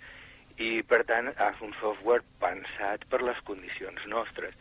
[0.57, 4.53] i, per tant, és un software pensat per les condicions nostres.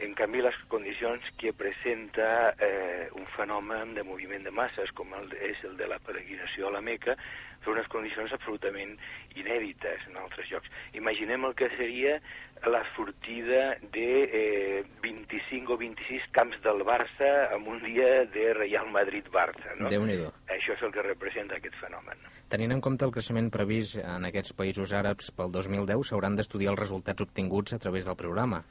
[0.00, 5.28] En canvi, les condicions que presenta eh, un fenomen de moviment de masses, com el,
[5.44, 7.16] és el de la peregrinació a la Meca,
[7.64, 8.94] són unes condicions absolutament
[9.36, 10.70] inèdites en altres llocs.
[10.96, 12.16] Imaginem el que seria
[12.64, 18.88] la sortida de eh, 25 o 26 camps del Barça en un dia de Real
[18.92, 19.76] Madrid-Barça.
[19.78, 19.92] No?
[19.92, 20.18] déu nhi
[20.50, 22.20] Això és el que representa aquest fenomen.
[22.52, 26.82] Tenint en compte el creixement previst en aquests països àrabs pel 2010, s'hauran d'estudiar els
[26.82, 28.64] resultats obtinguts a través del programa.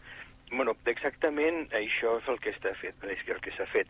[0.52, 3.90] Bueno, exactament això és el que està fet, és el que s'ha fet.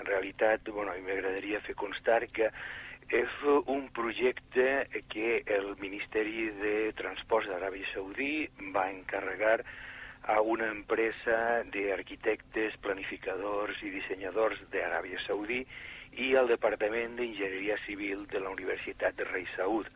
[0.00, 2.48] En realitat, bueno, a mi m'agradaria fer constar que
[3.08, 3.34] és
[3.66, 9.60] un projecte que el Ministeri de Transports d'Aràbia Saudí va encarregar
[10.28, 15.62] a una empresa d'arquitectes, planificadors i dissenyadors d'Aràbia Saudí
[16.20, 19.88] i al Departament d'Enginyeria Civil de la Universitat de Rei Saud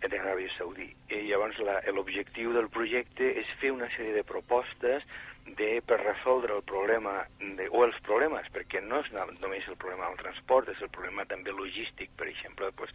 [0.00, 0.88] d'Aràbia Saudí.
[1.12, 1.60] I llavors
[1.92, 5.04] l'objectiu del projecte és fer una sèrie de propostes
[5.46, 10.08] de, per resoldre el problema, de, o els problemes, perquè no és només el problema
[10.08, 12.92] del transport, és el problema també logístic, per exemple, pues,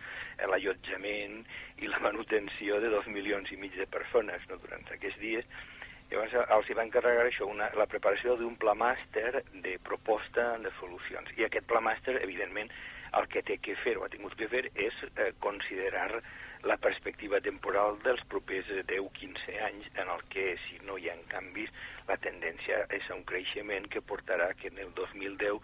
[0.51, 1.41] l'allotjament
[1.81, 5.47] i la manutenció de dos milions i mig de persones no, durant aquests dies.
[6.11, 10.71] Llavors els hi va encarregar això, una, la preparació d'un pla màster de proposta de
[10.79, 11.31] solucions.
[11.37, 12.69] I aquest pla màster, evidentment,
[13.17, 16.21] el que té que fer o ha tingut que fer és eh, considerar
[16.65, 21.69] la perspectiva temporal dels propers 10-15 anys en el que, si no hi ha canvis,
[22.09, 25.59] la tendència és a un creixement que portarà que en el 2010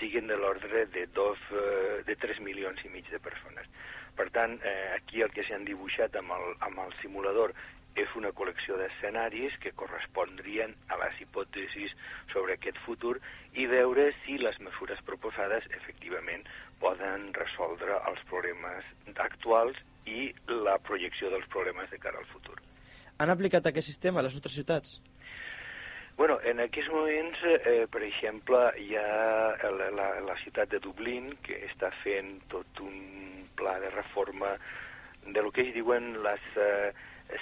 [0.00, 3.68] siguin de l'ordre de, dos, eh, de 3 milions i mig de persones.
[4.16, 7.52] Per tant, eh, aquí el que s'han dibuixat amb el, amb el simulador
[8.00, 11.92] és una col·lecció d'escenaris que correspondrien a les hipòtesis
[12.32, 13.18] sobre aquest futur
[13.60, 16.48] i veure si les mesures proposades efectivament
[16.80, 18.88] poden resoldre els problemes
[19.28, 20.30] actuals i
[20.66, 22.56] la projecció dels problemes de cara al futur.
[23.18, 24.98] Han aplicat aquest sistema a les nostres ciutats?
[26.16, 31.34] Bueno, en aquests moments, eh, per exemple, hi ha la, la, la ciutat de Dublín
[31.44, 32.96] que està fent tot un
[33.56, 34.54] pla de reforma
[35.26, 36.94] de lo que ells diuen les eh,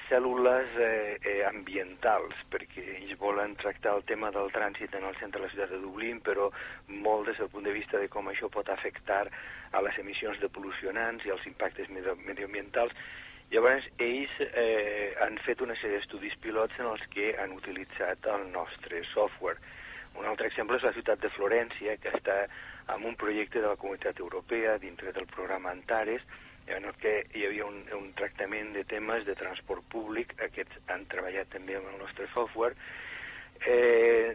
[0.08, 5.40] cèl·lules eh, eh, ambientals, perquè ells volen tractar el tema del trànsit en el centre
[5.40, 6.50] de la ciutat de Dublín, però
[6.88, 9.26] molt des del punt de vista de com això pot afectar
[9.72, 12.96] a les emissions de pol·lucionants i als impactes medioambientals,
[13.52, 18.48] Llavors, ells eh, han fet una sèrie d'estudis pilots en els que han utilitzat el
[18.50, 19.60] nostre software.
[20.18, 22.38] Un altre exemple és la ciutat de Florència, que està
[22.86, 26.22] amb un projecte de la Comunitat Europea dintre del programa Antares,
[26.66, 31.04] en el que hi havia un, un tractament de temes de transport públic, aquests han
[31.12, 32.76] treballat també amb el nostre software,
[33.66, 34.32] eh,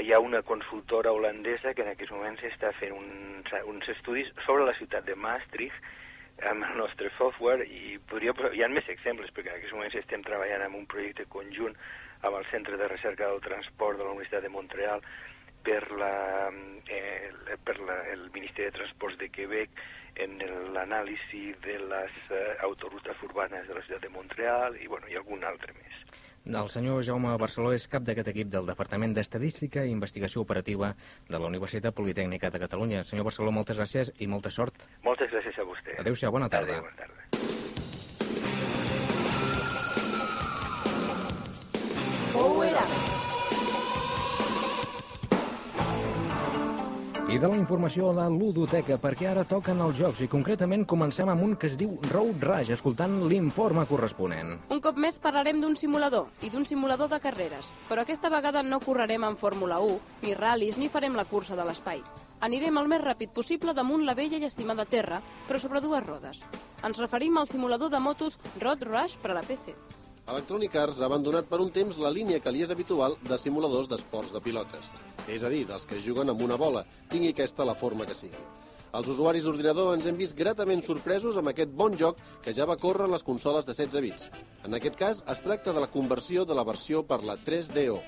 [0.00, 4.66] hi ha una consultora holandesa que en aquests moments està fent uns, uns estudis sobre
[4.68, 5.92] la ciutat de Maastricht,
[6.42, 10.24] amb el nostre software i podria, hi ha més exemples perquè en aquests moments estem
[10.26, 11.76] treballant en un projecte conjunt
[12.26, 15.04] amb el Centre de Recerca del Transport de la Universitat de Montreal
[15.64, 16.14] per, la,
[16.88, 19.84] eh, per la, el Ministeri de Transports de Quebec
[20.24, 20.36] en
[20.74, 25.42] l'anàlisi de les eh, autorutes urbanes de la ciutat de Montreal i, bueno, i algun
[25.48, 26.04] altre més.
[26.44, 30.92] El senyor Jaume Barceló és cap d'aquest equip del Departament d'Estadística i Investigació Operativa
[31.30, 33.00] de la Universitat Politècnica de Catalunya.
[33.08, 34.84] Senyor Barceló, moltes gràcies i molta sort.
[35.08, 35.96] Moltes gràcies a vostè.
[36.04, 36.76] Adéu-siau, bona tarda.
[36.76, 37.13] Adéu, bona tarda.
[47.34, 51.32] I de la informació a la ludoteca, perquè ara toquen els jocs i concretament comencem
[51.32, 54.52] amb un que es diu Road Rush, escoltant l'informe corresponent.
[54.70, 58.78] Un cop més parlarem d'un simulador i d'un simulador de carreres, però aquesta vegada no
[58.84, 62.04] correrem en Fórmula 1, ni ral·lis, ni farem la cursa de l'espai.
[62.38, 65.18] Anirem el més ràpid possible damunt la vella i estimada terra,
[65.48, 66.38] però sobre dues rodes.
[66.86, 69.74] Ens referim al simulador de motos Road Rush per a la PC.
[70.24, 73.90] Electronic Arts ha abandonat per un temps la línia que li és habitual de simuladors
[73.90, 74.88] d'esports de pilotes.
[75.28, 78.40] És a dir, dels que juguen amb una bola, tingui aquesta la forma que sigui.
[78.96, 82.78] Els usuaris d'ordinador ens hem vist gratament sorpresos amb aquest bon joc que ja va
[82.80, 84.30] córrer en les consoles de 16 bits.
[84.64, 87.98] En aquest cas, es tracta de la conversió de la versió per la 3DO,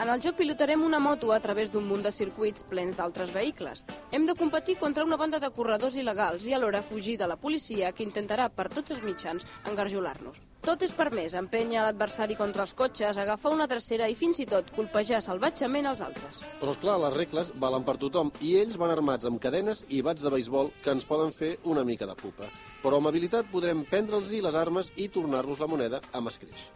[0.00, 3.84] En el joc pilotarem una moto a través d'un munt de circuits plens d'altres vehicles.
[4.16, 7.92] Hem de competir contra una banda de corredors il·legals i alhora fugir de la policia
[7.92, 10.40] que intentarà per tots els mitjans engarjolar-nos.
[10.70, 14.68] Tot és permès, empènyer l'adversari contra els cotxes, agafar una drecera i fins i tot
[14.76, 16.38] colpejar salvatgement els altres.
[16.60, 19.98] Però, és clar, les regles valen per tothom i ells van armats amb cadenes i
[20.06, 22.46] bats de beisbol que ens poden fer una mica de pupa.
[22.84, 26.70] Però amb habilitat podrem prendre'ls-hi les armes i tornar-los la moneda amb escreix.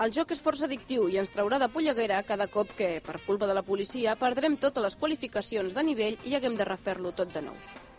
[0.00, 3.44] El joc és força addictiu i ens traurà de polleguera cada cop que, per culpa
[3.50, 7.42] de la policia, perdrem totes les qualificacions de nivell i haguem de refer-lo tot de
[7.44, 7.58] nou.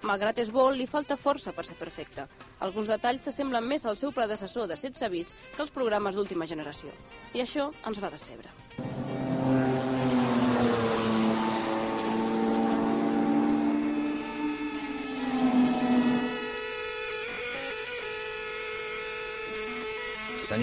[0.09, 2.25] Malgrat és bo, li falta força per ser perfecte.
[2.65, 6.89] Alguns detalls s'assemblen més al seu predecessor de 16 bits que els programes d'última generació.
[7.37, 8.49] I això ens va decebre.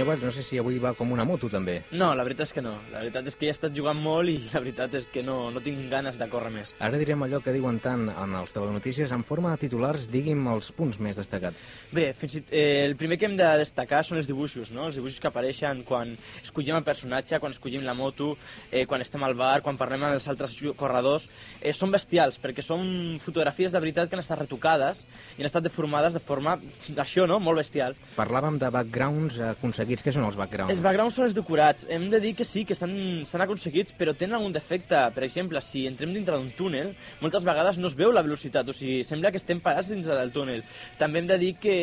[0.04, 1.78] Bats, no sé si avui va com una moto, també.
[1.90, 2.74] No, la veritat és que no.
[2.92, 5.38] La veritat és que ja he estat jugant molt i la veritat és que no,
[5.54, 6.74] no tinc ganes de córrer més.
[6.84, 9.10] Ara direm allò que diuen tant en els telenotícies.
[9.16, 11.56] En forma de titulars, digui'm els punts més destacats.
[11.90, 14.86] Bé, fins i, eh, el primer que hem de destacar són els dibuixos, no?
[14.86, 18.36] Els dibuixos que apareixen quan escollim el personatge, quan escollim la moto,
[18.70, 21.28] eh, quan estem al bar, quan parlem amb els altres corredors.
[21.60, 25.04] Eh, són bestials, perquè són fotografies de veritat que han estat retocades
[25.36, 26.58] i han estat deformades de forma,
[26.94, 27.96] això, no?, molt bestial.
[28.16, 29.87] Parlàvem de backgrounds aconseguits.
[29.88, 30.72] Què són els backgrounds?
[30.74, 31.86] Els backgrounds són els decorats.
[31.88, 32.92] Hem de dir que sí, que estan,
[33.24, 35.00] estan aconseguits, però tenen algun defecte.
[35.14, 38.76] Per exemple, si entrem dintre d'un túnel, moltes vegades no es veu la velocitat, o
[38.76, 40.64] sigui, sembla que estem parats dins del túnel.
[41.00, 41.78] També hem de dir que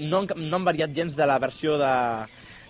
[0.00, 1.92] no, no han variat gens de la versió de,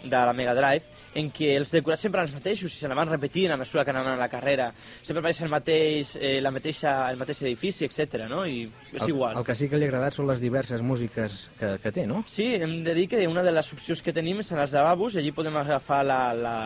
[0.02, 2.96] de la Mega Drive, en què els decorats sempre eren els mateixos i se la
[2.98, 4.70] van repetint a mesura que anaven a la carrera.
[5.02, 8.26] Sempre apareix el mateix, eh, la mateixa, el mateix edifici, etc.
[8.30, 8.44] no?
[8.46, 9.38] I és el, igual.
[9.40, 12.22] El que sí que li ha agradat són les diverses músiques que, que té, no?
[12.30, 15.16] Sí, hem de dir que una de les opcions que tenim és en els lavabos,
[15.16, 16.56] i allí podem agafar la, la,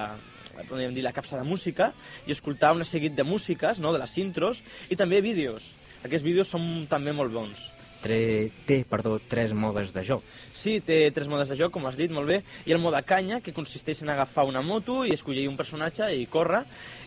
[0.68, 1.92] podríem dir, la capsa de música
[2.26, 5.72] i escoltar un seguit de músiques, no?, de les intros, i també vídeos.
[6.04, 7.70] Aquests vídeos són també molt bons.
[8.04, 10.24] Tre, té, perdó, tres modes de joc.
[10.52, 12.42] Sí, té tres modes de joc, com has dit, molt bé.
[12.68, 16.26] I el mode canya, que consisteix en agafar una moto i escollir un personatge i
[16.28, 16.60] córrer.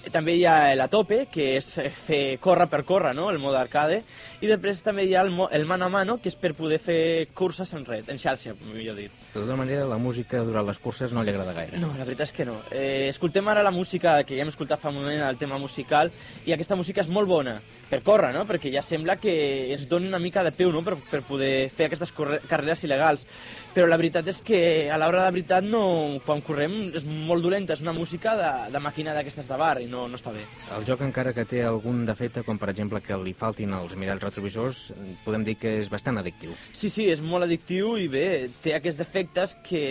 [0.07, 3.37] I també hi ha la tope, que és eh, fer córrer per córrer, no?, el
[3.43, 4.01] mode arcade.
[4.41, 6.99] I després també hi ha el, el mano a mano, que és per poder fer
[7.37, 9.13] curses en red, en xarxa, millor dit.
[9.35, 11.77] De tota manera, la música durant les curses no li agrada gaire.
[11.77, 12.57] No, la veritat és que no.
[12.71, 16.09] Eh, escoltem ara la música, que ja hem escoltat fa un moment, el tema musical,
[16.47, 17.59] i aquesta música és molt bona
[17.89, 18.43] per córrer, no?
[18.47, 19.33] Perquè ja sembla que
[19.73, 23.25] ens doni una mica de peu, no?, per, per poder fer aquestes carreres il·legals.
[23.73, 24.59] Però la veritat és que
[24.89, 25.81] a l'hora de la veritat no,
[26.25, 29.89] quan correm és molt dolenta, és una música de, de màquina d'aquestes de bar i
[29.91, 30.43] no, no està bé.
[30.75, 34.25] El joc, encara que té algun defecte, com per exemple que li faltin els miralls
[34.25, 34.87] retrovisors,
[35.25, 36.55] podem dir que és bastant addictiu.
[36.71, 38.25] Sí, sí, és molt addictiu i bé,
[38.63, 39.83] té aquests defectes que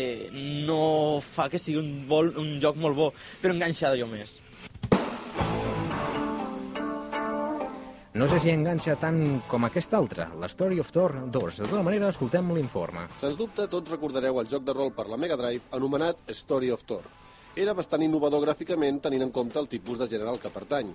[0.66, 4.40] no fa que sigui un, vol, un joc molt bo, però enganxa d'allò més.
[8.16, 11.56] No sé si enganxa tant com aquest altre, la Story of Thor 2.
[11.60, 13.02] De tota manera, escoltem l'informe.
[13.20, 16.86] Sens dubte, tots recordareu el joc de rol per la Mega Drive anomenat Story of
[16.88, 17.02] Thor.
[17.60, 20.94] Era bastant innovador gràficament tenint en compte el tipus de general que pertany.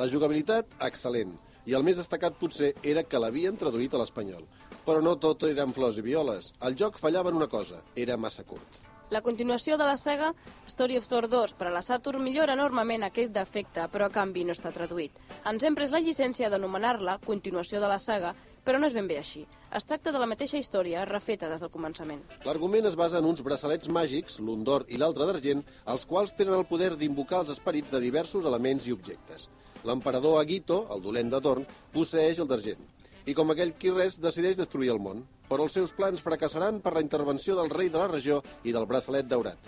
[0.00, 1.34] La jugabilitat, excel·lent,
[1.68, 4.48] i el més destacat potser era que l'havien traduït a l'espanyol.
[4.86, 6.54] Però no tot eren flors i violes.
[6.64, 8.80] El joc fallava en una cosa, era massa curt.
[9.12, 10.30] La continuació de la saga
[10.64, 14.46] Story of Thor 2 per a la Saturn millora enormement aquest defecte, però a canvi
[14.48, 15.18] no està traduït.
[15.50, 18.30] Ens hem pres la llicència d'anomenar-la continuació de la saga,
[18.64, 19.42] però no és ben bé així.
[19.68, 22.22] Es tracta de la mateixa història, refeta des del començament.
[22.46, 25.60] L'argument es basa en uns braçalets màgics, l'un d'or i l'altre d'argent,
[25.92, 29.50] els quals tenen el poder d'invocar els esperits de diversos elements i objectes.
[29.84, 32.80] L'emperador Agito, el dolent de Dorn, posseix el d'argent.
[33.28, 35.20] I com aquell qui res, decideix destruir el món.
[35.52, 38.86] Però els seus plans fracassaran per la intervenció del rei de la regió i del
[38.88, 39.58] braçalet daurat.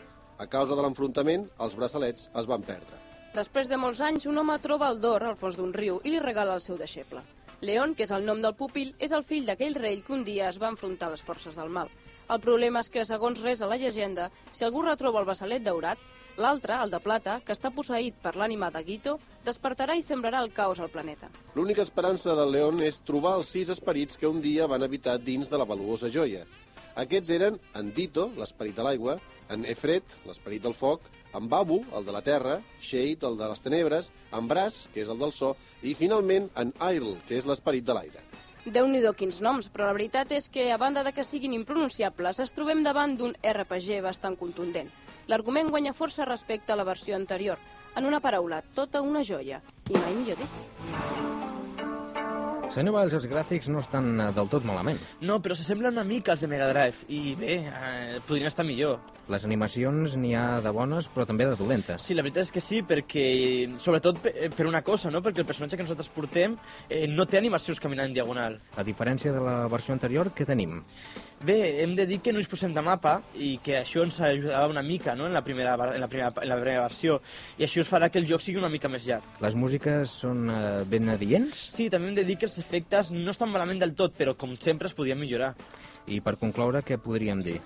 [0.40, 2.96] A causa de l'enfrontament, els braçalets es van perdre.
[3.34, 6.22] Després de molts anys, un home troba el Dor al fons d'un riu i li
[6.24, 7.20] regala el seu deixeble.
[7.60, 10.48] Leon, que és el nom del pupil, és el fill d'aquell rei que un dia
[10.48, 11.92] es va enfrontar a les forces del mal.
[12.32, 16.00] El problema és que, segons res a la llegenda, si algú retroba el braçalet daurat,
[16.36, 20.50] L'altre, el de plata, que està posseït per l'ànima de Guito, despertarà i sembrarà el
[20.52, 21.28] caos al planeta.
[21.54, 25.50] L'única esperança del León és trobar els sis esperits que un dia van habitar dins
[25.50, 26.42] de la valuosa joia.
[26.98, 29.16] Aquests eren en Dito, l'esperit de l'aigua,
[29.50, 33.62] en Efret, l'esperit del foc, en Babu, el de la terra, Sheit, el de les
[33.62, 37.86] tenebres, en Bras, que és el del so, i finalment en Airl, que és l'esperit
[37.86, 38.22] de l'aire.
[38.64, 42.40] déu nhi quins noms, però la veritat és que, a banda de que siguin impronunciables,
[42.40, 44.88] es trobem davant d'un RPG bastant contundent.
[45.26, 47.58] L'argument guanya força respecte a la versió anterior.
[47.96, 49.62] En una paraula, tota una joia.
[49.88, 51.24] I mai millor dit.
[52.74, 54.98] Senyor Valls, els gràfics no estan eh, del tot malament.
[55.22, 57.06] No, però s'assemblen una mica als de Mega Drive.
[57.06, 58.96] I bé, eh, podrien estar millor.
[59.30, 62.02] Les animacions n'hi ha de bones, però també de dolentes.
[62.02, 63.26] Sí, la veritat és que sí, perquè,
[63.78, 65.22] sobretot eh, per una cosa, no?
[65.22, 66.58] perquè el personatge que nosaltres portem
[66.88, 68.58] eh, no té animacions caminant en diagonal.
[68.74, 70.80] A diferència de la versió anterior, què tenim?
[71.44, 74.80] Bé, hem de dir que no disposem de mapa i que això ens ajudava una
[74.82, 75.26] mica no?
[75.28, 77.18] en, la primera, en, la primera, en la primera versió
[77.58, 79.26] i això ens farà que el joc sigui una mica més llarg.
[79.44, 81.66] Les músiques són eh, ben adients?
[81.74, 84.56] Sí, també hem de dir que els efectes no estan malament del tot, però com
[84.56, 85.52] sempre es podien millorar.
[86.08, 87.58] I per concloure, què podríem dir?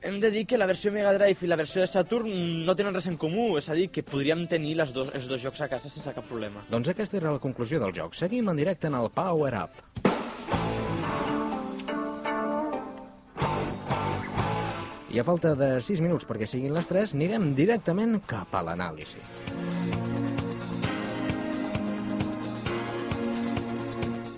[0.00, 2.30] Hem de dir que la versió Mega Drive i la versió de Saturn
[2.64, 5.44] no tenen res en comú, és a dir, que podríem tenir les dos, els dos
[5.44, 6.64] jocs a casa sense cap problema.
[6.72, 8.16] Doncs aquesta era la conclusió del joc.
[8.16, 10.08] Seguim en directe en el Power Up.
[15.10, 19.18] I a falta de 6 minuts perquè siguin les 3, anirem directament cap a l'anàlisi.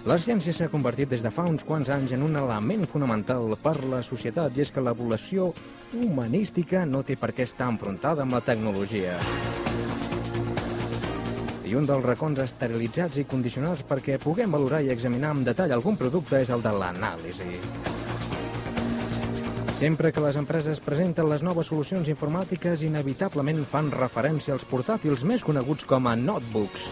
[0.09, 3.77] La ciència s'ha convertit des de fa uns quants anys en un element fonamental per
[3.87, 5.53] la societat i és que l'evolució
[5.93, 9.15] humanística no té per què estar enfrontada amb la tecnologia.
[11.69, 16.01] I un dels racons esterilitzats i condicionals perquè puguem valorar i examinar amb detall algun
[16.01, 17.61] producte és el de l'anàlisi.
[19.79, 25.43] Sempre que les empreses presenten les noves solucions informàtiques, inevitablement fan referència als portàtils més
[25.43, 26.87] coneguts com a notebooks.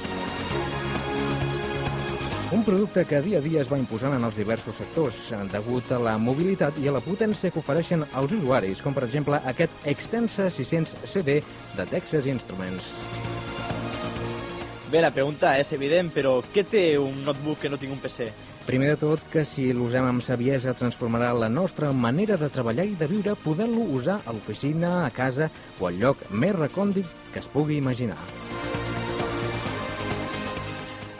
[2.50, 5.20] Un producte que dia a dia es va imposant en els diversos sectors,
[5.52, 9.38] degut a la mobilitat i a la potència que ofereixen als usuaris, com per exemple
[9.46, 11.38] aquest Extensa 600 CD
[11.76, 12.90] de Texas Instruments.
[14.90, 18.32] Bé, la pregunta és evident, però què té un notebook que no tingui un PC?
[18.66, 22.96] Primer de tot, que si l'usem amb saviesa transformarà la nostra manera de treballar i
[22.98, 25.48] de viure, podent-lo usar a l'oficina, a casa
[25.80, 28.20] o al lloc més recòndit que es pugui imaginar.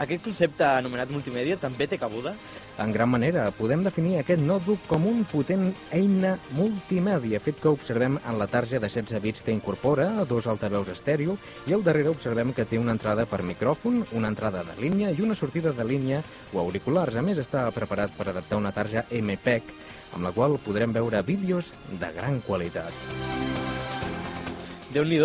[0.01, 2.33] Aquest concepte anomenat multimèdia també té cabuda?
[2.79, 8.17] En gran manera, podem definir aquest notebook com un potent eina multimèdia, fet que observem
[8.17, 12.53] en la tarja de 16 bits que incorpora dos altaveus estèreo i al darrere observem
[12.55, 16.23] que té una entrada per micròfon, una entrada de línia i una sortida de línia
[16.53, 17.19] o auriculars.
[17.19, 19.75] A més, està preparat per adaptar una tarja MPEG,
[20.15, 23.60] amb la qual podrem veure vídeos de gran qualitat.
[24.91, 25.19] Déu nhi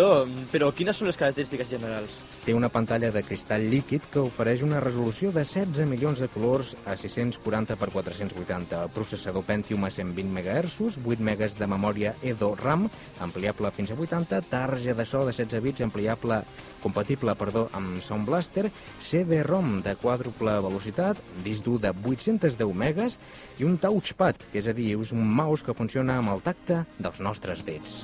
[0.47, 2.21] però quines són les característiques generals?
[2.45, 6.75] Té una pantalla de cristall líquid que ofereix una resolució de 16 milions de colors
[6.87, 12.87] a 640 x 480, processador Pentium a 120 MHz, 8 MB de memòria EDO RAM,
[13.19, 16.39] ampliable fins a 80, tarja de so de 16 bits ampliable,
[16.83, 18.69] compatible perdó, amb Sound Blaster,
[19.03, 23.19] CD-ROM de quàdruple velocitat, disc dur de 810 megas
[23.59, 26.85] i un touchpad, que és a dir, és un mouse que funciona amb el tacte
[27.01, 27.99] dels nostres dits.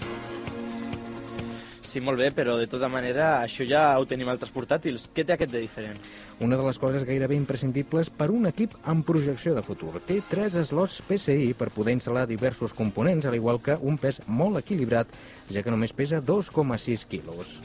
[1.93, 5.03] Sí, molt bé, però de tota manera això ja ho tenim altres portàtils.
[5.13, 5.99] Què té aquest de diferent?
[6.41, 9.91] Una de les coses gairebé imprescindibles per un equip amb projecció de futur.
[10.07, 14.57] Té tres slots PCI per poder instal·lar diversos components, al igual que un pes molt
[14.63, 15.13] equilibrat,
[15.53, 17.59] ja que només pesa 2,6 quilos.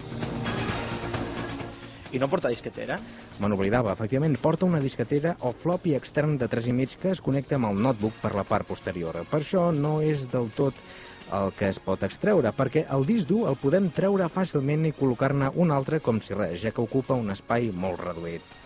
[2.13, 3.01] I no porta disquetera?
[3.41, 7.73] Me n'oblidava, efectivament, porta una disquetera o floppy extern de 3,5 que es connecta amb
[7.73, 9.23] el notebook per la part posterior.
[9.29, 10.77] Per això no és del tot
[11.35, 15.53] el que es pot extreure, perquè el disc dur el podem treure fàcilment i col·locar-ne
[15.57, 18.57] un altre com si res, ja que ocupa un espai molt reduït.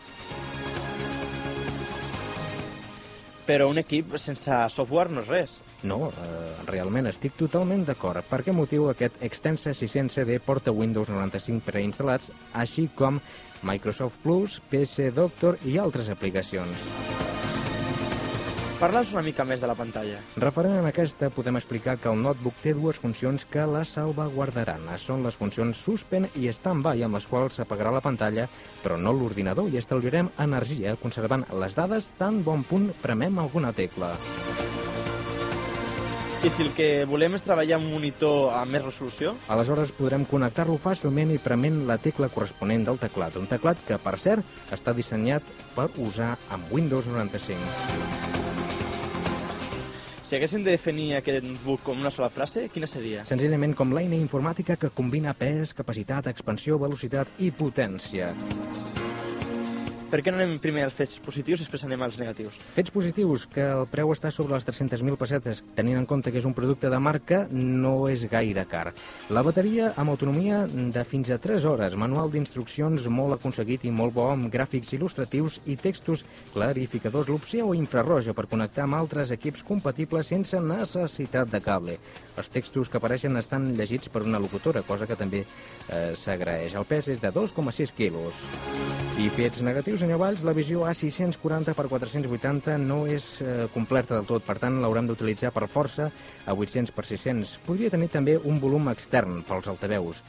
[3.43, 5.57] Però un equip sense software no és res.
[5.83, 8.23] No, eh, realment estic totalment d'acord.
[8.31, 13.19] Per què motiu aquest Extensa 600 CD porta Windows 95 preinstal·lats, així com
[13.67, 17.32] Microsoft Plus, PC Doctor i altres aplicacions.
[18.83, 20.17] Parla'ns una mica més de la pantalla.
[20.43, 24.89] Referent a aquesta, podem explicar que el notebook té dues funcions que la salvaguardaran.
[24.99, 28.49] Són les funcions Suspend i Standby, amb les quals s'apagarà la pantalla,
[28.83, 34.17] però no l'ordinador, i estalviarem energia conservant les dades tan bon punt premem alguna tecla.
[36.43, 39.37] I si el que volem és treballar amb un monitor amb més resolució?
[39.47, 43.39] Aleshores podrem connectar-lo fàcilment i prement la tecla corresponent del teclat.
[43.39, 44.43] Un teclat que, per cert,
[44.75, 45.47] està dissenyat
[45.79, 48.42] per usar amb Windows 95.
[50.33, 53.27] Si haguéssim de definir aquest book com una sola frase, quina seria?
[53.29, 58.33] Senzillament com l'eina informàtica que combina pes, capacitat, expansió, velocitat i potència.
[60.13, 62.59] Per què no anem primer als fets positius i després anem als negatius?
[62.75, 66.45] Fets positius, que el preu està sobre les 300.000 pessetes, tenint en compte que és
[66.45, 68.91] un producte de marca, no és gaire car.
[69.33, 74.13] La bateria amb autonomia de fins a 3 hores, manual d'instruccions molt aconseguit i molt
[74.19, 80.29] bo, amb gràfics il·lustratius i textos clarificadors, l'opció infraroja per connectar amb altres equips compatibles
[80.29, 81.97] sense necessitat de cable.
[82.37, 86.77] Els textos que apareixen estan llegits per una locutora, cosa que també eh, s'agraeix.
[86.77, 88.45] El pes és de 2,6 quilos.
[89.21, 94.27] I fets negatius, senyor Valls, la visió A640 per 480 no és eh, completa del
[94.27, 97.53] tot, per tant l'haurem d'utilitzar per força a 800 per 600.
[97.69, 100.25] Podria tenir també un volum extern pels altaveus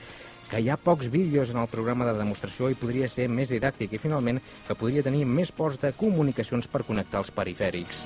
[0.52, 3.98] que hi ha pocs vídeos en el programa de demostració i podria ser més didàctic
[3.98, 8.06] i finalment que podria tenir més ports de comunicacions per connectar els perifèrics.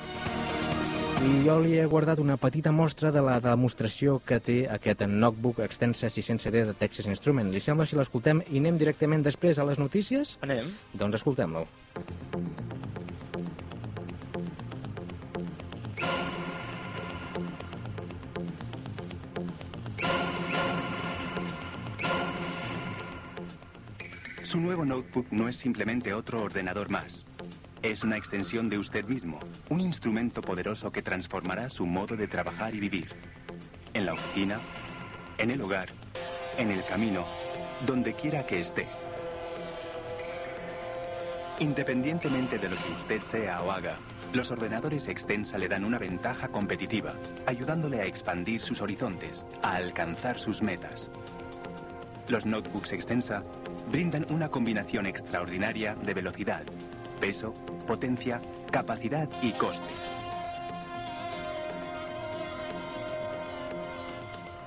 [1.18, 5.58] I jo li he guardat una petita mostra de la demostració que té aquest notebook
[5.64, 7.50] extensa 600 CD de Texas Instrument.
[7.50, 10.36] Li sembla si l'escoltem i anem directament després a les notícies?
[10.46, 10.70] Anem.
[10.94, 11.66] Doncs escoltem-lo.
[24.44, 27.26] Su nuevo notebook no es simplemente otro ordenador más.
[27.82, 32.74] Es una extensión de usted mismo, un instrumento poderoso que transformará su modo de trabajar
[32.74, 33.14] y vivir.
[33.94, 34.60] En la oficina,
[35.38, 35.90] en el hogar,
[36.56, 37.24] en el camino,
[37.86, 38.88] donde quiera que esté.
[41.60, 43.96] Independientemente de lo que usted sea o haga,
[44.32, 47.14] los ordenadores Extensa le dan una ventaja competitiva,
[47.46, 51.12] ayudándole a expandir sus horizontes, a alcanzar sus metas.
[52.26, 53.44] Los notebooks Extensa
[53.90, 56.64] brindan una combinación extraordinaria de velocidad,
[57.18, 57.54] peso,
[57.86, 58.40] potencia,
[58.70, 59.88] capacidad y coste.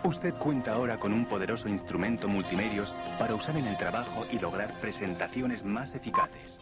[0.04, 4.74] Usted cuenta ahora con un poderoso instrumento multimedios para usar en el trabajo y lograr
[4.82, 6.60] presentaciones más eficaces.